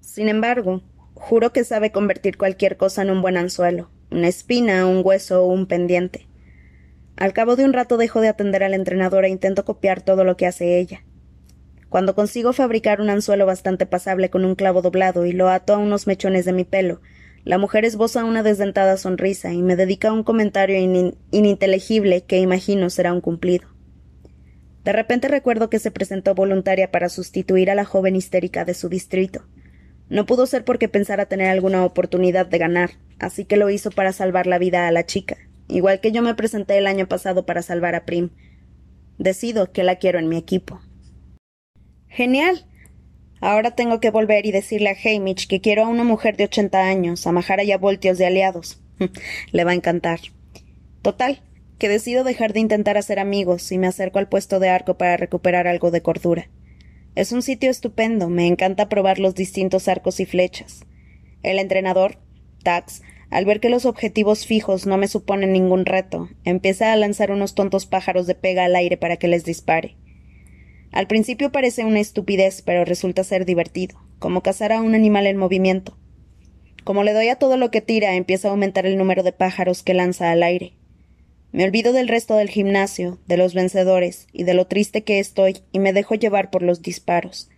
Sin 0.00 0.28
embargo, 0.28 0.82
Juro 1.20 1.52
que 1.52 1.64
sabe 1.64 1.92
convertir 1.92 2.38
cualquier 2.38 2.78
cosa 2.78 3.02
en 3.02 3.10
un 3.10 3.20
buen 3.20 3.36
anzuelo, 3.36 3.90
una 4.10 4.26
espina, 4.26 4.86
un 4.86 5.02
hueso 5.04 5.44
o 5.44 5.52
un 5.52 5.66
pendiente. 5.66 6.26
Al 7.16 7.34
cabo 7.34 7.56
de 7.56 7.64
un 7.64 7.74
rato 7.74 7.98
dejo 7.98 8.22
de 8.22 8.28
atender 8.28 8.64
a 8.64 8.70
la 8.70 8.76
entrenadora 8.76 9.26
e 9.26 9.30
intento 9.30 9.66
copiar 9.66 10.00
todo 10.00 10.24
lo 10.24 10.38
que 10.38 10.46
hace 10.46 10.78
ella. 10.78 11.04
Cuando 11.90 12.14
consigo 12.14 12.54
fabricar 12.54 13.02
un 13.02 13.10
anzuelo 13.10 13.44
bastante 13.44 13.84
pasable 13.84 14.30
con 14.30 14.46
un 14.46 14.54
clavo 14.54 14.80
doblado 14.80 15.26
y 15.26 15.32
lo 15.32 15.50
ato 15.50 15.74
a 15.74 15.78
unos 15.78 16.06
mechones 16.06 16.46
de 16.46 16.54
mi 16.54 16.64
pelo, 16.64 17.02
la 17.44 17.58
mujer 17.58 17.84
esboza 17.84 18.24
una 18.24 18.42
desdentada 18.42 18.96
sonrisa 18.96 19.52
y 19.52 19.60
me 19.60 19.76
dedica 19.76 20.12
un 20.12 20.24
comentario 20.24 20.78
ininteligible 21.30 22.22
que 22.22 22.38
imagino 22.38 22.88
será 22.88 23.12
un 23.12 23.20
cumplido. 23.20 23.68
De 24.84 24.92
repente 24.92 25.28
recuerdo 25.28 25.68
que 25.68 25.78
se 25.78 25.90
presentó 25.90 26.34
voluntaria 26.34 26.90
para 26.90 27.10
sustituir 27.10 27.70
a 27.70 27.74
la 27.74 27.84
joven 27.84 28.16
histérica 28.16 28.64
de 28.64 28.72
su 28.72 28.88
distrito. 28.88 29.44
No 30.10 30.26
pudo 30.26 30.46
ser 30.46 30.64
porque 30.64 30.88
pensara 30.88 31.26
tener 31.26 31.48
alguna 31.48 31.84
oportunidad 31.84 32.44
de 32.44 32.58
ganar, 32.58 32.90
así 33.20 33.44
que 33.44 33.56
lo 33.56 33.70
hizo 33.70 33.92
para 33.92 34.12
salvar 34.12 34.48
la 34.48 34.58
vida 34.58 34.88
a 34.88 34.90
la 34.90 35.06
chica, 35.06 35.38
igual 35.68 36.00
que 36.00 36.10
yo 36.10 36.20
me 36.20 36.34
presenté 36.34 36.76
el 36.76 36.88
año 36.88 37.06
pasado 37.06 37.46
para 37.46 37.62
salvar 37.62 37.94
a 37.94 38.04
Prim. 38.04 38.30
Decido 39.18 39.70
que 39.70 39.84
la 39.84 39.96
quiero 39.96 40.18
en 40.18 40.28
mi 40.28 40.36
equipo. 40.36 40.80
Genial. 42.08 42.66
Ahora 43.40 43.70
tengo 43.70 44.00
que 44.00 44.10
volver 44.10 44.46
y 44.46 44.52
decirle 44.52 44.90
a 44.90 44.96
Hamish 44.96 45.46
que 45.46 45.60
quiero 45.60 45.84
a 45.84 45.88
una 45.88 46.04
mujer 46.04 46.36
de 46.36 46.44
ochenta 46.44 46.84
años, 46.84 47.26
a 47.26 47.32
Mahara 47.32 47.62
y 47.62 47.70
a 47.70 47.78
Voltios 47.78 48.18
de 48.18 48.26
aliados. 48.26 48.82
Le 49.52 49.64
va 49.64 49.70
a 49.70 49.74
encantar. 49.74 50.18
Total, 51.02 51.40
que 51.78 51.88
decido 51.88 52.24
dejar 52.24 52.52
de 52.52 52.60
intentar 52.60 52.98
hacer 52.98 53.18
amigos 53.20 53.70
y 53.70 53.78
me 53.78 53.86
acerco 53.86 54.18
al 54.18 54.28
puesto 54.28 54.58
de 54.58 54.68
arco 54.68 54.98
para 54.98 55.16
recuperar 55.16 55.68
algo 55.68 55.90
de 55.90 56.02
cordura. 56.02 56.48
Es 57.16 57.32
un 57.32 57.42
sitio 57.42 57.70
estupendo, 57.70 58.28
me 58.28 58.46
encanta 58.46 58.88
probar 58.88 59.18
los 59.18 59.34
distintos 59.34 59.88
arcos 59.88 60.20
y 60.20 60.26
flechas. 60.26 60.86
El 61.42 61.58
entrenador, 61.58 62.18
Tax, 62.62 63.02
al 63.30 63.44
ver 63.44 63.60
que 63.60 63.68
los 63.68 63.84
objetivos 63.84 64.46
fijos 64.46 64.86
no 64.86 64.96
me 64.96 65.08
suponen 65.08 65.52
ningún 65.52 65.86
reto, 65.86 66.28
empieza 66.44 66.92
a 66.92 66.96
lanzar 66.96 67.32
unos 67.32 67.54
tontos 67.54 67.86
pájaros 67.86 68.26
de 68.26 68.34
pega 68.34 68.64
al 68.64 68.76
aire 68.76 68.96
para 68.96 69.16
que 69.16 69.28
les 69.28 69.44
dispare. 69.44 69.96
Al 70.92 71.06
principio 71.06 71.52
parece 71.52 71.84
una 71.84 72.00
estupidez, 72.00 72.62
pero 72.62 72.84
resulta 72.84 73.24
ser 73.24 73.44
divertido, 73.44 74.00
como 74.18 74.42
cazar 74.42 74.72
a 74.72 74.82
un 74.82 74.94
animal 74.94 75.26
en 75.26 75.36
movimiento. 75.36 75.96
Como 76.84 77.04
le 77.04 77.12
doy 77.12 77.28
a 77.28 77.36
todo 77.36 77.56
lo 77.56 77.70
que 77.70 77.80
tira, 77.80 78.14
empieza 78.14 78.48
a 78.48 78.50
aumentar 78.52 78.86
el 78.86 78.96
número 78.96 79.22
de 79.22 79.32
pájaros 79.32 79.82
que 79.82 79.94
lanza 79.94 80.30
al 80.30 80.42
aire. 80.42 80.74
Me 81.52 81.64
olvido 81.64 81.92
del 81.92 82.08
resto 82.08 82.36
del 82.36 82.48
gimnasio, 82.48 83.18
de 83.26 83.36
los 83.36 83.54
vencedores 83.54 84.28
y 84.32 84.44
de 84.44 84.54
lo 84.54 84.66
triste 84.66 85.02
que 85.02 85.18
estoy 85.18 85.58
y 85.72 85.80
me 85.80 85.92
dejo 85.92 86.14
llevar 86.14 86.50
por 86.50 86.62
los 86.62 86.80
disparos. 86.82 87.48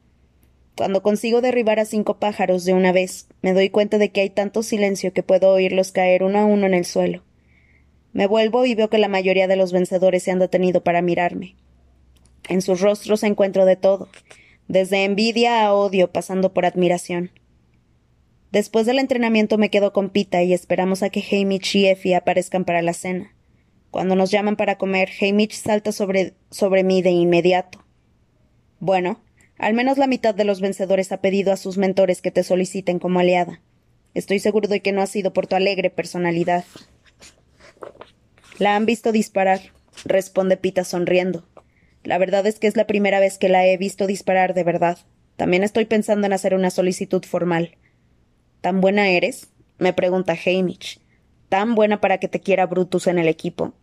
Cuando 0.77 1.03
consigo 1.03 1.43
derribar 1.43 1.79
a 1.79 1.85
cinco 1.85 2.19
pájaros 2.19 2.65
de 2.65 2.73
una 2.73 2.93
vez, 2.93 3.29
me 3.43 3.53
doy 3.53 3.69
cuenta 3.69 3.99
de 3.99 4.11
que 4.11 4.23
hay 4.23 4.31
tanto 4.31 4.63
silencio 4.63 5.13
que 5.13 5.23
puedo 5.23 5.51
oírlos 5.51 5.93
caer 5.93 6.23
uno 6.23 6.39
a 6.39 6.47
uno 6.47 6.67
en 6.67 6.73
el 6.73 6.87
suelo. 6.87 7.23
Me 8.15 8.27
vuelvo 8.27 8.65
y 8.65 8.75
veo 8.75 8.89
que 8.89 8.99
la 8.99 9.09
mayoría 9.09 9.47
de 9.49 9.57
los 9.57 9.73
vencedores 9.73 10.23
se 10.23 10.31
han 10.31 10.39
detenido 10.39 10.83
para 10.83 11.03
mirarme. 11.03 11.57
En 12.49 12.63
sus 12.63 12.81
rostros 12.81 13.23
encuentro 13.23 13.67
de 13.67 13.77
todo, 13.77 14.09
desde 14.69 15.05
envidia 15.05 15.65
a 15.65 15.75
odio 15.75 16.11
pasando 16.11 16.55
por 16.55 16.65
admiración. 16.65 17.31
Después 18.51 18.87
del 18.87 18.99
entrenamiento 18.99 19.59
me 19.59 19.71
quedo 19.71 19.93
con 19.93 20.11
Pita 20.11 20.43
y 20.43 20.55
esperamos 20.55 21.03
a 21.03 21.11
que 21.11 21.25
Hamish 21.31 21.77
y 21.77 21.87
Effie 21.87 22.17
aparezcan 22.17 22.65
para 22.65 22.83
la 22.83 22.95
cena. 22.95 23.35
Cuando 23.93 24.17
nos 24.17 24.31
llaman 24.31 24.57
para 24.57 24.79
comer, 24.79 25.11
Hamish 25.21 25.53
salta 25.53 25.93
sobre, 25.93 26.33
sobre 26.51 26.83
mí 26.83 27.03
de 27.03 27.11
inmediato. 27.11 27.85
Bueno, 28.81 29.21
al 29.59 29.75
menos 29.75 29.99
la 29.99 30.07
mitad 30.07 30.35
de 30.35 30.47
los 30.47 30.63
vencedores 30.63 31.13
ha 31.13 31.21
pedido 31.21 31.53
a 31.53 31.59
sus 31.59 31.77
mentores 31.77 32.23
que 32.23 32.31
te 32.31 32.43
soliciten 32.43 32.99
como 32.99 33.21
aliada. 33.21 33.61
Estoy 34.15 34.39
seguro 34.39 34.67
de 34.67 34.81
que 34.81 34.93
no 34.93 35.03
ha 35.03 35.07
sido 35.07 35.35
por 35.35 35.47
tu 35.47 35.57
alegre 35.57 35.91
personalidad. 35.91 36.65
La 38.59 38.77
han 38.77 38.87
visto 38.87 39.13
disparar, 39.13 39.61
responde 40.07 40.57
Pita 40.57 40.85
sonriendo. 40.85 41.47
La 42.03 42.17
verdad 42.17 42.47
es 42.47 42.59
que 42.59 42.69
es 42.69 42.77
la 42.77 42.87
primera 42.87 43.21
vez 43.21 43.37
que 43.37 43.51
la 43.51 43.67
he 43.67 43.77
visto 43.77 44.07
disparar 44.07 44.55
de 44.55 44.65
verdad. 44.65 44.97
También 45.37 45.65
estoy 45.65 45.85
pensando 45.85 46.27
en 46.27 46.33
hacer 46.33 46.55
una 46.55 46.71
solicitud 46.71 47.23
formal. 47.27 47.77
¿Tan 48.63 48.81
buena 48.81 49.11
eres? 49.11 49.49
me 49.77 49.93
pregunta 49.93 50.33
Hamish. 50.33 50.99
Tan 51.51 51.75
buena 51.75 52.01
para 52.01 52.17
que 52.17 52.29
te 52.29 52.41
quiera 52.41 52.65
Brutus 52.65 53.07
en 53.07 53.19
el 53.19 53.29
equipo. 53.29 53.75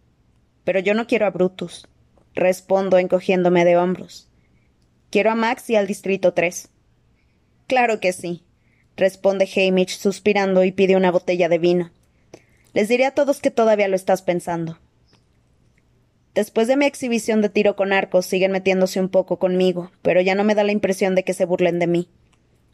Pero 0.69 0.81
yo 0.81 0.93
no 0.93 1.07
quiero 1.07 1.25
a 1.25 1.31
Brutus, 1.31 1.87
respondo 2.35 2.99
encogiéndome 2.99 3.65
de 3.65 3.75
hombros. 3.75 4.29
Quiero 5.09 5.31
a 5.31 5.35
Max 5.35 5.67
y 5.71 5.75
al 5.75 5.87
Distrito 5.87 6.35
3. 6.35 6.69
Claro 7.65 7.99
que 7.99 8.13
sí, 8.13 8.43
responde 8.95 9.49
Hamish 9.55 9.97
suspirando 9.97 10.63
y 10.63 10.71
pide 10.71 10.95
una 10.95 11.09
botella 11.09 11.49
de 11.49 11.57
vino. 11.57 11.89
Les 12.73 12.87
diré 12.87 13.07
a 13.07 13.15
todos 13.15 13.41
que 13.41 13.49
todavía 13.49 13.87
lo 13.87 13.95
estás 13.95 14.21
pensando. 14.21 14.77
Después 16.35 16.67
de 16.67 16.77
mi 16.77 16.85
exhibición 16.85 17.41
de 17.41 17.49
tiro 17.49 17.75
con 17.75 17.91
arcos, 17.91 18.27
siguen 18.27 18.51
metiéndose 18.51 18.99
un 18.99 19.09
poco 19.09 19.39
conmigo, 19.39 19.89
pero 20.03 20.21
ya 20.21 20.35
no 20.35 20.43
me 20.43 20.53
da 20.53 20.63
la 20.63 20.71
impresión 20.71 21.15
de 21.15 21.23
que 21.23 21.33
se 21.33 21.45
burlen 21.45 21.79
de 21.79 21.87
mí. 21.87 22.09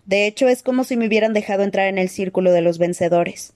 De 0.05 0.27
hecho, 0.27 0.49
es 0.49 0.63
como 0.63 0.83
si 0.83 0.97
me 0.97 1.07
hubieran 1.07 1.31
dejado 1.31 1.63
entrar 1.63 1.87
en 1.87 1.97
el 1.97 2.09
círculo 2.09 2.51
de 2.51 2.59
los 2.59 2.77
vencedores. 2.77 3.53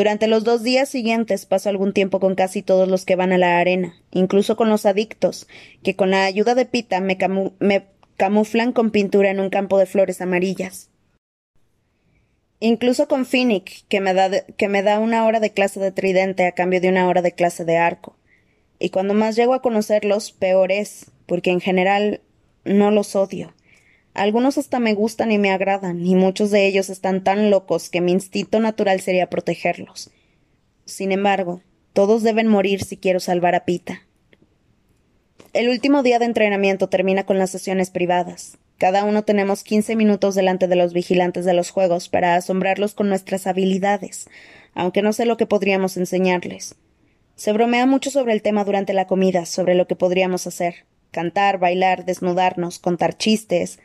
Durante 0.00 0.28
los 0.28 0.44
dos 0.44 0.62
días 0.62 0.88
siguientes 0.88 1.44
paso 1.44 1.68
algún 1.68 1.92
tiempo 1.92 2.20
con 2.20 2.34
casi 2.34 2.62
todos 2.62 2.88
los 2.88 3.04
que 3.04 3.16
van 3.16 3.34
a 3.34 3.36
la 3.36 3.58
arena, 3.58 3.96
incluso 4.12 4.56
con 4.56 4.70
los 4.70 4.86
adictos, 4.86 5.46
que 5.82 5.94
con 5.94 6.10
la 6.10 6.24
ayuda 6.24 6.54
de 6.54 6.64
Pita 6.64 7.02
me, 7.02 7.18
camuflan 8.16 8.72
con 8.72 8.92
pintura 8.92 9.30
en 9.30 9.40
un 9.40 9.50
campo 9.50 9.76
de 9.76 9.84
flores 9.84 10.22
amarillas. 10.22 10.88
Incluso 12.60 13.08
con 13.08 13.26
Finnick, 13.26 13.86
que 13.88 14.00
me, 14.00 14.14
da 14.14 14.30
que 14.56 14.68
me 14.68 14.82
da 14.82 15.00
una 15.00 15.26
hora 15.26 15.38
de 15.38 15.52
clase 15.52 15.80
de 15.80 15.92
tridente 15.92 16.46
a 16.46 16.52
cambio 16.52 16.80
de 16.80 16.88
una 16.88 17.06
hora 17.06 17.20
de 17.20 17.32
clase 17.32 17.66
de 17.66 17.76
arco. 17.76 18.16
Y 18.78 18.88
cuando 18.88 19.12
más 19.12 19.36
llego 19.36 19.52
a 19.52 19.60
conocerlos, 19.60 20.32
peor 20.32 20.72
es, 20.72 21.10
porque 21.26 21.50
en 21.50 21.60
general 21.60 22.22
no 22.64 22.90
los 22.90 23.16
odio. 23.16 23.52
Algunos 24.14 24.58
hasta 24.58 24.80
me 24.80 24.94
gustan 24.94 25.30
y 25.32 25.38
me 25.38 25.50
agradan, 25.50 26.04
y 26.04 26.14
muchos 26.14 26.50
de 26.50 26.66
ellos 26.66 26.90
están 26.90 27.22
tan 27.22 27.50
locos 27.50 27.90
que 27.90 28.00
mi 28.00 28.12
instinto 28.12 28.60
natural 28.60 29.00
sería 29.00 29.30
protegerlos. 29.30 30.10
Sin 30.84 31.12
embargo, 31.12 31.62
todos 31.92 32.22
deben 32.22 32.48
morir 32.48 32.82
si 32.82 32.96
quiero 32.96 33.20
salvar 33.20 33.54
a 33.54 33.64
Pita. 33.64 34.02
El 35.52 35.68
último 35.68 36.02
día 36.02 36.18
de 36.18 36.24
entrenamiento 36.26 36.88
termina 36.88 37.24
con 37.24 37.38
las 37.38 37.50
sesiones 37.50 37.90
privadas. 37.90 38.58
Cada 38.78 39.04
uno 39.04 39.24
tenemos 39.24 39.62
quince 39.62 39.94
minutos 39.94 40.34
delante 40.34 40.66
de 40.66 40.76
los 40.76 40.92
vigilantes 40.92 41.44
de 41.44 41.54
los 41.54 41.70
juegos 41.70 42.08
para 42.08 42.34
asombrarlos 42.34 42.94
con 42.94 43.08
nuestras 43.08 43.46
habilidades, 43.46 44.28
aunque 44.74 45.02
no 45.02 45.12
sé 45.12 45.26
lo 45.26 45.36
que 45.36 45.46
podríamos 45.46 45.96
enseñarles. 45.96 46.76
Se 47.36 47.52
bromea 47.52 47.86
mucho 47.86 48.10
sobre 48.10 48.32
el 48.32 48.42
tema 48.42 48.64
durante 48.64 48.92
la 48.92 49.06
comida, 49.06 49.46
sobre 49.46 49.74
lo 49.74 49.86
que 49.86 49.96
podríamos 49.96 50.46
hacer 50.46 50.86
cantar, 51.10 51.58
bailar, 51.58 52.04
desnudarnos, 52.04 52.78
contar 52.78 53.16
chistes, 53.16 53.78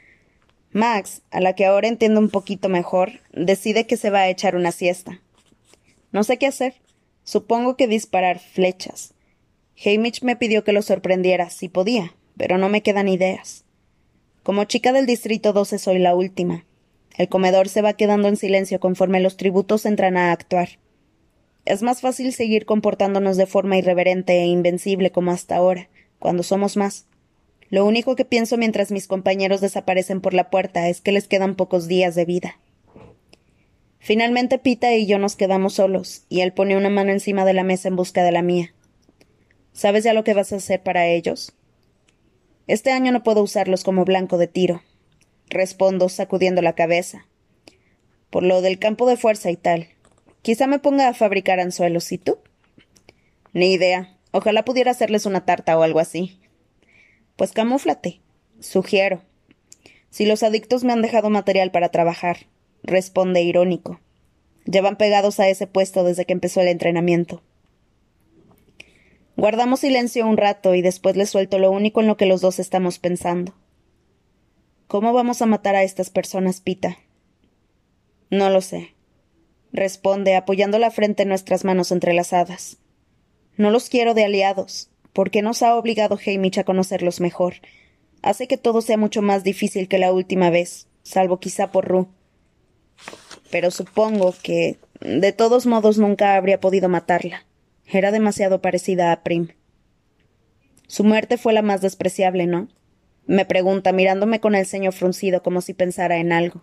Max, 0.75 1.21
a 1.31 1.39
la 1.39 1.53
que 1.53 1.65
ahora 1.65 1.88
entiendo 1.88 2.19
un 2.19 2.27
poquito 2.29 2.67
mejor, 2.67 3.21
decide 3.31 3.88
que 3.88 3.95
se 3.95 4.09
va 4.09 4.19
a 4.19 4.27
echar 4.27 4.57
una 4.57 4.73
siesta. 4.73 5.21
No 6.11 6.25
sé 6.25 6.38
qué 6.38 6.47
hacer. 6.47 6.73
Supongo 7.23 7.77
que 7.77 7.88
disparar 7.88 8.39
flechas. 8.39 9.13
Hamish 9.85 10.21
me 10.21 10.35
pidió 10.35 10.65
que 10.65 10.73
lo 10.73 10.81
sorprendiera, 10.81 11.49
si 11.49 11.69
podía, 11.69 12.13
pero 12.35 12.57
no 12.57 12.67
me 12.67 12.83
quedan 12.83 13.07
ideas. 13.07 13.63
Como 14.43 14.65
chica 14.65 14.91
del 14.91 15.05
Distrito 15.05 15.53
12 15.53 15.79
soy 15.79 15.97
la 15.97 16.13
última. 16.13 16.65
El 17.15 17.29
comedor 17.29 17.69
se 17.69 17.81
va 17.81 17.93
quedando 17.93 18.27
en 18.27 18.35
silencio 18.35 18.81
conforme 18.81 19.21
los 19.21 19.38
tributos 19.38 19.85
entran 19.85 20.17
a 20.17 20.33
actuar. 20.33 20.67
Es 21.63 21.83
más 21.83 22.01
fácil 22.01 22.33
seguir 22.33 22.65
comportándonos 22.65 23.38
de 23.38 23.45
forma 23.45 23.77
irreverente 23.77 24.41
e 24.41 24.47
invencible 24.47 25.09
como 25.09 25.31
hasta 25.31 25.55
ahora, 25.55 25.88
cuando 26.19 26.43
somos 26.43 26.75
más. 26.75 27.07
Lo 27.69 27.86
único 27.86 28.15
que 28.15 28.25
pienso 28.25 28.58
mientras 28.58 28.91
mis 28.91 29.08
compañeros 29.08 29.62
desaparecen 29.62 30.21
por 30.21 30.34
la 30.34 30.49
puerta 30.49 30.88
es 30.88 31.01
que 31.01 31.12
les 31.12 31.28
quedan 31.28 31.56
pocos 31.56 31.88
días 31.88 32.15
de 32.15 32.25
vida. 32.25 32.60
Finalmente 33.99 34.60
Pita 34.60 34.93
y 34.93 35.08
yo 35.08 35.17
nos 35.17 35.36
quedamos 35.36 35.73
solos, 35.73 36.25
y 36.30 36.41
él 36.41 36.54
pone 36.54 36.78
una 36.78 36.89
mano 36.89 37.12
encima 37.12 37.43
de 37.43 37.54
la 37.54 37.63
mesa 37.63 37.88
en 37.88 37.95
busca 37.95 38.23
de 38.23 38.32
la 38.32 38.43
mía. 38.43 38.73
¿Sabes 39.73 40.04
ya 40.04 40.13
lo 40.13 40.23
que 40.23 40.36
vas 40.36 40.54
a 40.54 40.58
hacer 40.58 40.84
para 40.84 41.08
ellos? 41.08 41.54
Este 42.67 42.91
año 42.91 43.12
no 43.12 43.23
puedo 43.23 43.41
usarlos 43.41 43.84
como 43.84 44.06
blanco 44.06 44.38
de 44.38 44.47
tiro. 44.47 44.84
Respondo, 45.49 46.08
sacudiendo 46.08 46.62
la 46.62 46.73
cabeza. 46.73 47.28
Por 48.30 48.43
lo 48.43 48.62
del 48.62 48.80
campo 48.80 49.08
de 49.08 49.17
fuerza 49.17 49.49
y 49.51 49.56
tal. 49.56 49.88
Quizá 50.43 50.67
me 50.67 50.80
ponga 50.80 51.08
a 51.08 51.13
fabricar 51.13 51.60
anzuelos, 51.60 52.12
¿y 52.12 52.19
tú? 52.19 52.38
Ni 53.54 53.73
idea. 53.73 54.17
Ojalá 54.32 54.65
pudiera 54.65 54.91
hacerles 54.91 55.25
una 55.25 55.45
tarta 55.45 55.78
o 55.78 55.82
algo 55.82 55.99
así. 55.99 56.39
Pues 57.36 57.52
camúflate, 57.52 58.21
sugiero. 58.62 59.21
Si 60.10 60.26
los 60.26 60.41
adictos 60.43 60.86
me 60.86 60.93
han 60.93 61.02
dejado 61.02 61.30
material 61.30 61.69
para 61.69 61.89
trabajar, 61.89 62.48
responde 62.82 63.41
irónico. 63.41 64.00
Llevan 64.63 64.98
pegados 64.98 65.41
a 65.41 65.50
ese 65.50 65.67
puesto 65.67 66.06
desde 66.06 66.26
que 66.26 66.32
empezó 66.32 66.62
el 66.62 66.69
entrenamiento. 66.69 67.43
Guardamos 69.36 69.82
silencio 69.82 70.26
un 70.26 70.38
rato 70.38 70.76
y 70.76 70.82
después 70.82 71.17
le 71.17 71.26
suelto 71.26 71.60
lo 71.60 71.71
único 71.71 72.00
en 72.00 72.08
lo 72.08 72.15
que 72.15 72.26
los 72.26 72.39
dos 72.39 72.60
estamos 72.60 73.00
pensando. 73.00 73.54
¿Cómo 74.88 75.12
vamos 75.12 75.41
a 75.41 75.45
matar 75.45 75.76
a 75.76 75.84
estas 75.84 76.10
personas, 76.10 76.62
Pita? 76.62 76.98
No 78.30 78.50
lo 78.50 78.62
sé. 78.62 78.95
Responde, 79.74 80.36
apoyando 80.36 80.80
la 80.80 80.89
frente 80.89 81.24
en 81.24 81.30
nuestras 81.30 81.65
manos 81.65 81.91
entrelazadas. 81.91 82.78
No 83.58 83.71
los 83.71 83.89
quiero 83.89 84.13
de 84.13 84.24
aliados 84.24 84.89
porque 85.15 85.41
nos 85.41 85.63
ha 85.63 85.78
obligado 85.78 86.19
Hamish 86.23 86.60
a 86.60 86.65
conocerlos 86.65 87.21
mejor. 87.21 87.54
Hace 88.21 88.49
que 88.49 88.58
todo 88.58 88.82
sea 88.82 88.97
mucho 88.97 89.21
más 89.21 89.45
difícil 89.45 89.88
que 89.88 89.97
la 89.97 90.12
última 90.12 90.49
vez, 90.49 90.89
salvo 91.04 91.39
quizá 91.39 91.71
por 91.71 91.88
Ru. 91.88 92.10
Pero 93.49 93.71
supongo 93.71 94.36
que, 94.43 94.78
de 94.99 95.32
todos 95.32 95.67
modos, 95.67 95.97
nunca 95.97 96.36
habría 96.36 96.60
podido 96.60 96.89
matarla. 96.89 97.45
Era 97.88 98.12
demasiado 98.12 98.62
parecida 98.62 99.13
a 99.13 99.23
Prim. 99.23 99.47
Su 100.86 101.06
muerte 101.06 101.38
fue 101.38 101.54
la 101.54 101.62
más 101.62 101.80
despreciable, 101.80 102.45
¿no? 102.45 102.67
Me 103.25 103.45
pregunta, 103.45 103.93
mirándome 103.93 104.41
con 104.41 104.54
el 104.54 104.65
ceño 104.65 104.91
fruncido 104.91 105.41
como 105.41 105.62
si 105.62 105.73
pensara 105.73 106.17
en 106.17 106.34
algo. 106.34 106.62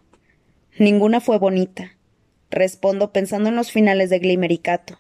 Ninguna 0.78 1.22
fue 1.22 1.38
bonita. 1.38 1.96
Respondo 2.50 3.12
pensando 3.12 3.48
en 3.48 3.56
los 3.56 3.72
finales 3.72 4.10
de 4.10 4.18
Glimmer 4.18 4.52
y 4.52 4.58
Cato. 4.58 4.98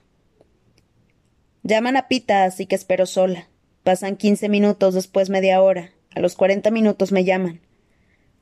Llaman 1.64 1.96
a 1.96 2.08
Pita, 2.08 2.44
así 2.44 2.66
que 2.66 2.74
espero 2.74 3.06
sola. 3.06 3.48
Pasan 3.84 4.16
quince 4.16 4.48
minutos, 4.48 4.94
después 4.94 5.30
media 5.30 5.62
hora. 5.62 5.92
A 6.14 6.18
los 6.18 6.34
cuarenta 6.34 6.72
minutos 6.72 7.12
me 7.12 7.24
llaman. 7.24 7.60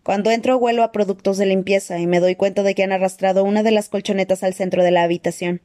Cuando 0.03 0.31
entro 0.31 0.57
huelo 0.57 0.83
a 0.83 0.93
productos 0.93 1.37
de 1.37 1.45
limpieza 1.45 1.99
y 1.99 2.07
me 2.07 2.21
doy 2.21 2.35
cuenta 2.35 2.63
de 2.63 2.75
que 2.75 2.83
han 2.83 2.93
arrastrado 2.93 3.45
una 3.45 3.63
de 3.63 3.73
las 3.73 3.91
colchonetas 3.91 4.43
al 4.43 4.55
centro 4.55 4.83
de 4.83 4.91
la 4.91 5.03
habitación. 5.03 5.61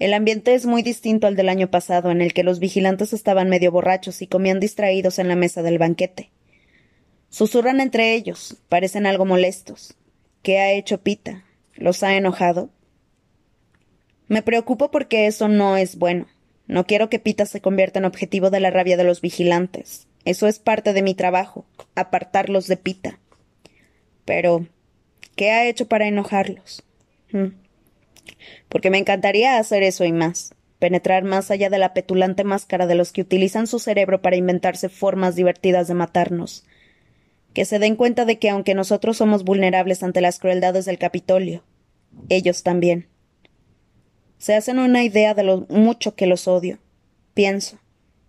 El 0.00 0.12
ambiente 0.12 0.54
es 0.54 0.66
muy 0.66 0.82
distinto 0.82 1.28
al 1.28 1.36
del 1.36 1.48
año 1.48 1.70
pasado, 1.70 2.10
en 2.10 2.20
el 2.20 2.32
que 2.32 2.42
los 2.42 2.58
vigilantes 2.58 3.12
estaban 3.12 3.48
medio 3.48 3.70
borrachos 3.70 4.20
y 4.22 4.26
comían 4.26 4.58
distraídos 4.58 5.20
en 5.20 5.28
la 5.28 5.36
mesa 5.36 5.62
del 5.62 5.78
banquete. 5.78 6.32
Susurran 7.28 7.80
entre 7.80 8.14
ellos, 8.14 8.56
parecen 8.68 9.06
algo 9.06 9.24
molestos. 9.24 9.94
¿Qué 10.42 10.58
ha 10.58 10.72
hecho 10.72 11.02
Pita? 11.02 11.44
¿Los 11.76 12.02
ha 12.02 12.16
enojado? 12.16 12.70
Me 14.26 14.42
preocupo 14.42 14.90
porque 14.90 15.28
eso 15.28 15.46
no 15.46 15.76
es 15.76 15.96
bueno. 15.96 16.26
No 16.66 16.86
quiero 16.86 17.10
que 17.10 17.18
Pita 17.18 17.46
se 17.46 17.60
convierta 17.60 17.98
en 17.98 18.04
objetivo 18.06 18.50
de 18.50 18.60
la 18.60 18.70
rabia 18.70 18.96
de 18.96 19.04
los 19.04 19.20
vigilantes. 19.20 20.06
Eso 20.24 20.46
es 20.46 20.58
parte 20.58 20.92
de 20.92 21.02
mi 21.02 21.14
trabajo, 21.14 21.66
apartarlos 21.94 22.66
de 22.66 22.78
Pita. 22.78 23.18
Pero, 24.24 24.66
¿qué 25.36 25.50
ha 25.50 25.66
hecho 25.66 25.86
para 25.86 26.06
enojarlos? 26.06 26.82
Hmm. 27.30 27.48
Porque 28.68 28.90
me 28.90 28.98
encantaría 28.98 29.58
hacer 29.58 29.82
eso 29.82 30.04
y 30.04 30.12
más, 30.12 30.54
penetrar 30.78 31.24
más 31.24 31.50
allá 31.50 31.68
de 31.68 31.78
la 31.78 31.92
petulante 31.92 32.44
máscara 32.44 32.86
de 32.86 32.94
los 32.94 33.12
que 33.12 33.20
utilizan 33.20 33.66
su 33.66 33.78
cerebro 33.78 34.22
para 34.22 34.36
inventarse 34.36 34.88
formas 34.88 35.36
divertidas 35.36 35.88
de 35.88 35.94
matarnos. 35.94 36.64
Que 37.52 37.66
se 37.66 37.78
den 37.78 37.96
cuenta 37.96 38.24
de 38.24 38.38
que 38.38 38.48
aunque 38.48 38.74
nosotros 38.74 39.18
somos 39.18 39.44
vulnerables 39.44 40.02
ante 40.02 40.22
las 40.22 40.38
crueldades 40.38 40.86
del 40.86 40.98
Capitolio, 40.98 41.62
ellos 42.28 42.62
también. 42.62 43.08
Se 44.38 44.54
hacen 44.54 44.78
una 44.78 45.02
idea 45.02 45.34
de 45.34 45.44
lo 45.44 45.66
mucho 45.68 46.14
que 46.14 46.26
los 46.26 46.48
odio. 46.48 46.78
Pienso. 47.34 47.78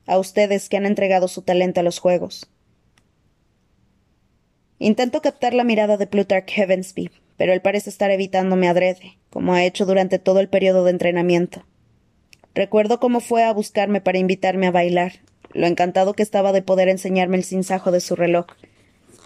A 0.06 0.18
ustedes 0.18 0.70
que 0.70 0.78
han 0.78 0.86
entregado 0.86 1.28
su 1.28 1.42
talento 1.42 1.80
a 1.80 1.84
los 1.84 2.00
juegos. 2.00 2.50
Intento 4.78 5.22
captar 5.22 5.54
la 5.54 5.64
mirada 5.64 5.98
de 5.98 6.06
Plutarch 6.06 6.50
Heavensby, 6.52 7.10
pero 7.38 7.54
él 7.54 7.62
parece 7.62 7.90
estar 7.90 8.12
evitándome 8.12 8.68
adrede, 8.68 9.18
como 9.30 9.54
ha 9.54 9.64
hecho 9.64 9.86
durante 9.86 10.20
todo 10.20 10.40
el 10.40 10.50
periodo 10.50 10.84
de 10.84 10.92
entrenamiento. 10.92 11.66
Recuerdo 12.54 13.00
cómo 13.00 13.20
fue 13.20 13.44
a 13.44 13.54
buscarme 13.54 14.02
para 14.02 14.20
invitarme 14.20 14.68
a 14.68 14.72
bailar, 14.72 15.14
lo 15.54 15.66
encantado 15.66 16.14
que 16.14 16.24
estaba 16.24 16.52
de 16.52 16.62
poder 16.62 16.90
enseñarme 16.90 17.38
el 17.38 17.46
cinzajo 17.46 17.92
de 17.92 18.02
su 18.02 18.16
reloj. 18.16 18.46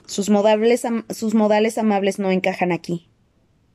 Sus 0.05 0.29
modales 0.29 1.77
amables 1.77 2.19
no 2.19 2.31
encajan 2.31 2.71
aquí. 2.71 3.08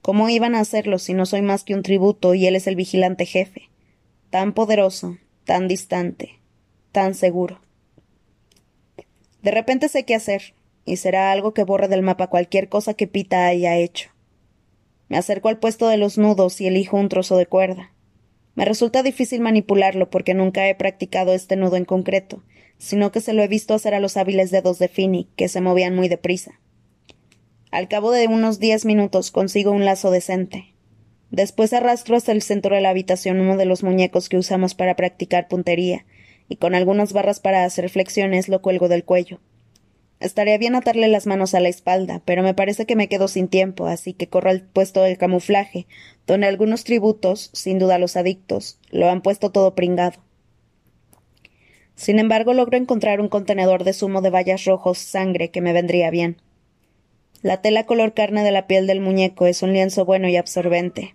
¿Cómo 0.04 0.28
iban 0.28 0.54
a 0.54 0.60
hacerlo 0.60 0.98
si 0.98 1.14
no 1.14 1.24
soy 1.24 1.40
más 1.40 1.64
que 1.64 1.72
un 1.72 1.82
tributo 1.82 2.34
y 2.34 2.46
él 2.46 2.56
es 2.56 2.66
el 2.66 2.76
vigilante 2.76 3.24
jefe? 3.24 3.70
Tan 4.28 4.52
poderoso, 4.52 5.16
tan 5.46 5.66
distante, 5.66 6.42
tan 6.92 7.14
seguro. 7.14 7.62
De 9.40 9.50
repente 9.50 9.88
sé 9.88 10.04
qué 10.04 10.14
hacer, 10.14 10.52
y 10.84 10.96
será 10.96 11.32
algo 11.32 11.54
que 11.54 11.64
borre 11.64 11.88
del 11.88 12.02
mapa 12.02 12.26
cualquier 12.26 12.68
cosa 12.68 12.92
que 12.92 13.06
Pita 13.06 13.46
haya 13.46 13.78
hecho. 13.78 14.10
Me 15.08 15.16
acerco 15.16 15.48
al 15.48 15.58
puesto 15.58 15.88
de 15.88 15.96
los 15.96 16.18
nudos 16.18 16.60
y 16.60 16.66
elijo 16.66 16.98
un 16.98 17.08
trozo 17.08 17.38
de 17.38 17.46
cuerda. 17.46 17.94
Me 18.56 18.66
resulta 18.66 19.02
difícil 19.02 19.40
manipularlo 19.40 20.10
porque 20.10 20.34
nunca 20.34 20.68
he 20.68 20.74
practicado 20.74 21.32
este 21.32 21.56
nudo 21.56 21.76
en 21.76 21.86
concreto, 21.86 22.42
sino 22.76 23.10
que 23.10 23.22
se 23.22 23.32
lo 23.32 23.42
he 23.42 23.48
visto 23.48 23.72
hacer 23.72 23.94
a 23.94 24.00
los 24.00 24.18
hábiles 24.18 24.50
dedos 24.50 24.78
de 24.78 24.88
Finny, 24.88 25.30
que 25.34 25.48
se 25.48 25.62
movían 25.62 25.96
muy 25.96 26.08
deprisa. 26.08 26.60
Al 27.74 27.88
cabo 27.88 28.12
de 28.12 28.28
unos 28.28 28.60
diez 28.60 28.84
minutos 28.84 29.32
consigo 29.32 29.72
un 29.72 29.84
lazo 29.84 30.12
decente. 30.12 30.76
Después 31.32 31.72
arrastro 31.72 32.14
hasta 32.14 32.30
el 32.30 32.40
centro 32.40 32.76
de 32.76 32.80
la 32.80 32.90
habitación 32.90 33.40
uno 33.40 33.56
de 33.56 33.64
los 33.64 33.82
muñecos 33.82 34.28
que 34.28 34.36
usamos 34.36 34.76
para 34.76 34.94
practicar 34.94 35.48
puntería, 35.48 36.06
y 36.48 36.54
con 36.54 36.76
algunas 36.76 37.12
barras 37.12 37.40
para 37.40 37.64
hacer 37.64 37.90
flexiones 37.90 38.48
lo 38.48 38.62
cuelgo 38.62 38.86
del 38.86 39.02
cuello. 39.02 39.40
Estaría 40.20 40.56
bien 40.56 40.76
atarle 40.76 41.08
las 41.08 41.26
manos 41.26 41.52
a 41.52 41.58
la 41.58 41.68
espalda, 41.68 42.22
pero 42.24 42.44
me 42.44 42.54
parece 42.54 42.86
que 42.86 42.94
me 42.94 43.08
quedo 43.08 43.26
sin 43.26 43.48
tiempo, 43.48 43.88
así 43.88 44.12
que 44.12 44.28
corro 44.28 44.50
al 44.50 44.60
puesto 44.62 45.02
del 45.02 45.18
camuflaje, 45.18 45.88
donde 46.28 46.46
algunos 46.46 46.84
tributos, 46.84 47.50
sin 47.54 47.80
duda 47.80 47.98
los 47.98 48.16
adictos, 48.16 48.78
lo 48.92 49.10
han 49.10 49.20
puesto 49.20 49.50
todo 49.50 49.74
pringado. 49.74 50.20
Sin 51.96 52.20
embargo, 52.20 52.54
logro 52.54 52.78
encontrar 52.78 53.20
un 53.20 53.28
contenedor 53.28 53.82
de 53.82 53.94
zumo 53.94 54.22
de 54.22 54.30
bayas 54.30 54.64
rojos 54.64 54.98
sangre 54.98 55.50
que 55.50 55.60
me 55.60 55.72
vendría 55.72 56.10
bien. 56.10 56.36
La 57.44 57.58
tela 57.58 57.84
color 57.84 58.14
carne 58.14 58.42
de 58.42 58.50
la 58.50 58.66
piel 58.66 58.86
del 58.86 59.02
muñeco 59.02 59.44
es 59.44 59.62
un 59.62 59.74
lienzo 59.74 60.06
bueno 60.06 60.28
y 60.28 60.36
absorbente. 60.36 61.14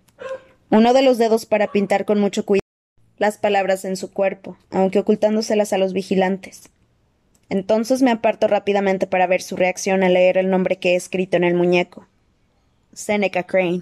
Uno 0.69 0.93
de 0.93 1.01
los 1.01 1.17
dedos 1.17 1.47
para 1.47 1.71
pintar 1.71 2.05
con 2.05 2.19
mucho 2.19 2.45
cuidado 2.45 2.61
las 3.17 3.39
palabras 3.39 3.83
en 3.83 3.97
su 3.97 4.13
cuerpo, 4.13 4.55
aunque 4.69 4.99
ocultándoselas 4.99 5.73
a 5.73 5.79
los 5.79 5.91
vigilantes. 5.91 6.69
Entonces 7.49 8.03
me 8.03 8.11
aparto 8.11 8.47
rápidamente 8.47 9.07
para 9.07 9.25
ver 9.25 9.41
su 9.41 9.55
reacción 9.55 10.03
al 10.03 10.13
leer 10.13 10.37
el 10.37 10.51
nombre 10.51 10.77
que 10.77 10.91
he 10.91 10.95
escrito 10.95 11.35
en 11.35 11.45
el 11.45 11.55
muñeco. 11.55 12.05
Seneca 12.93 13.41
Crane. 13.41 13.81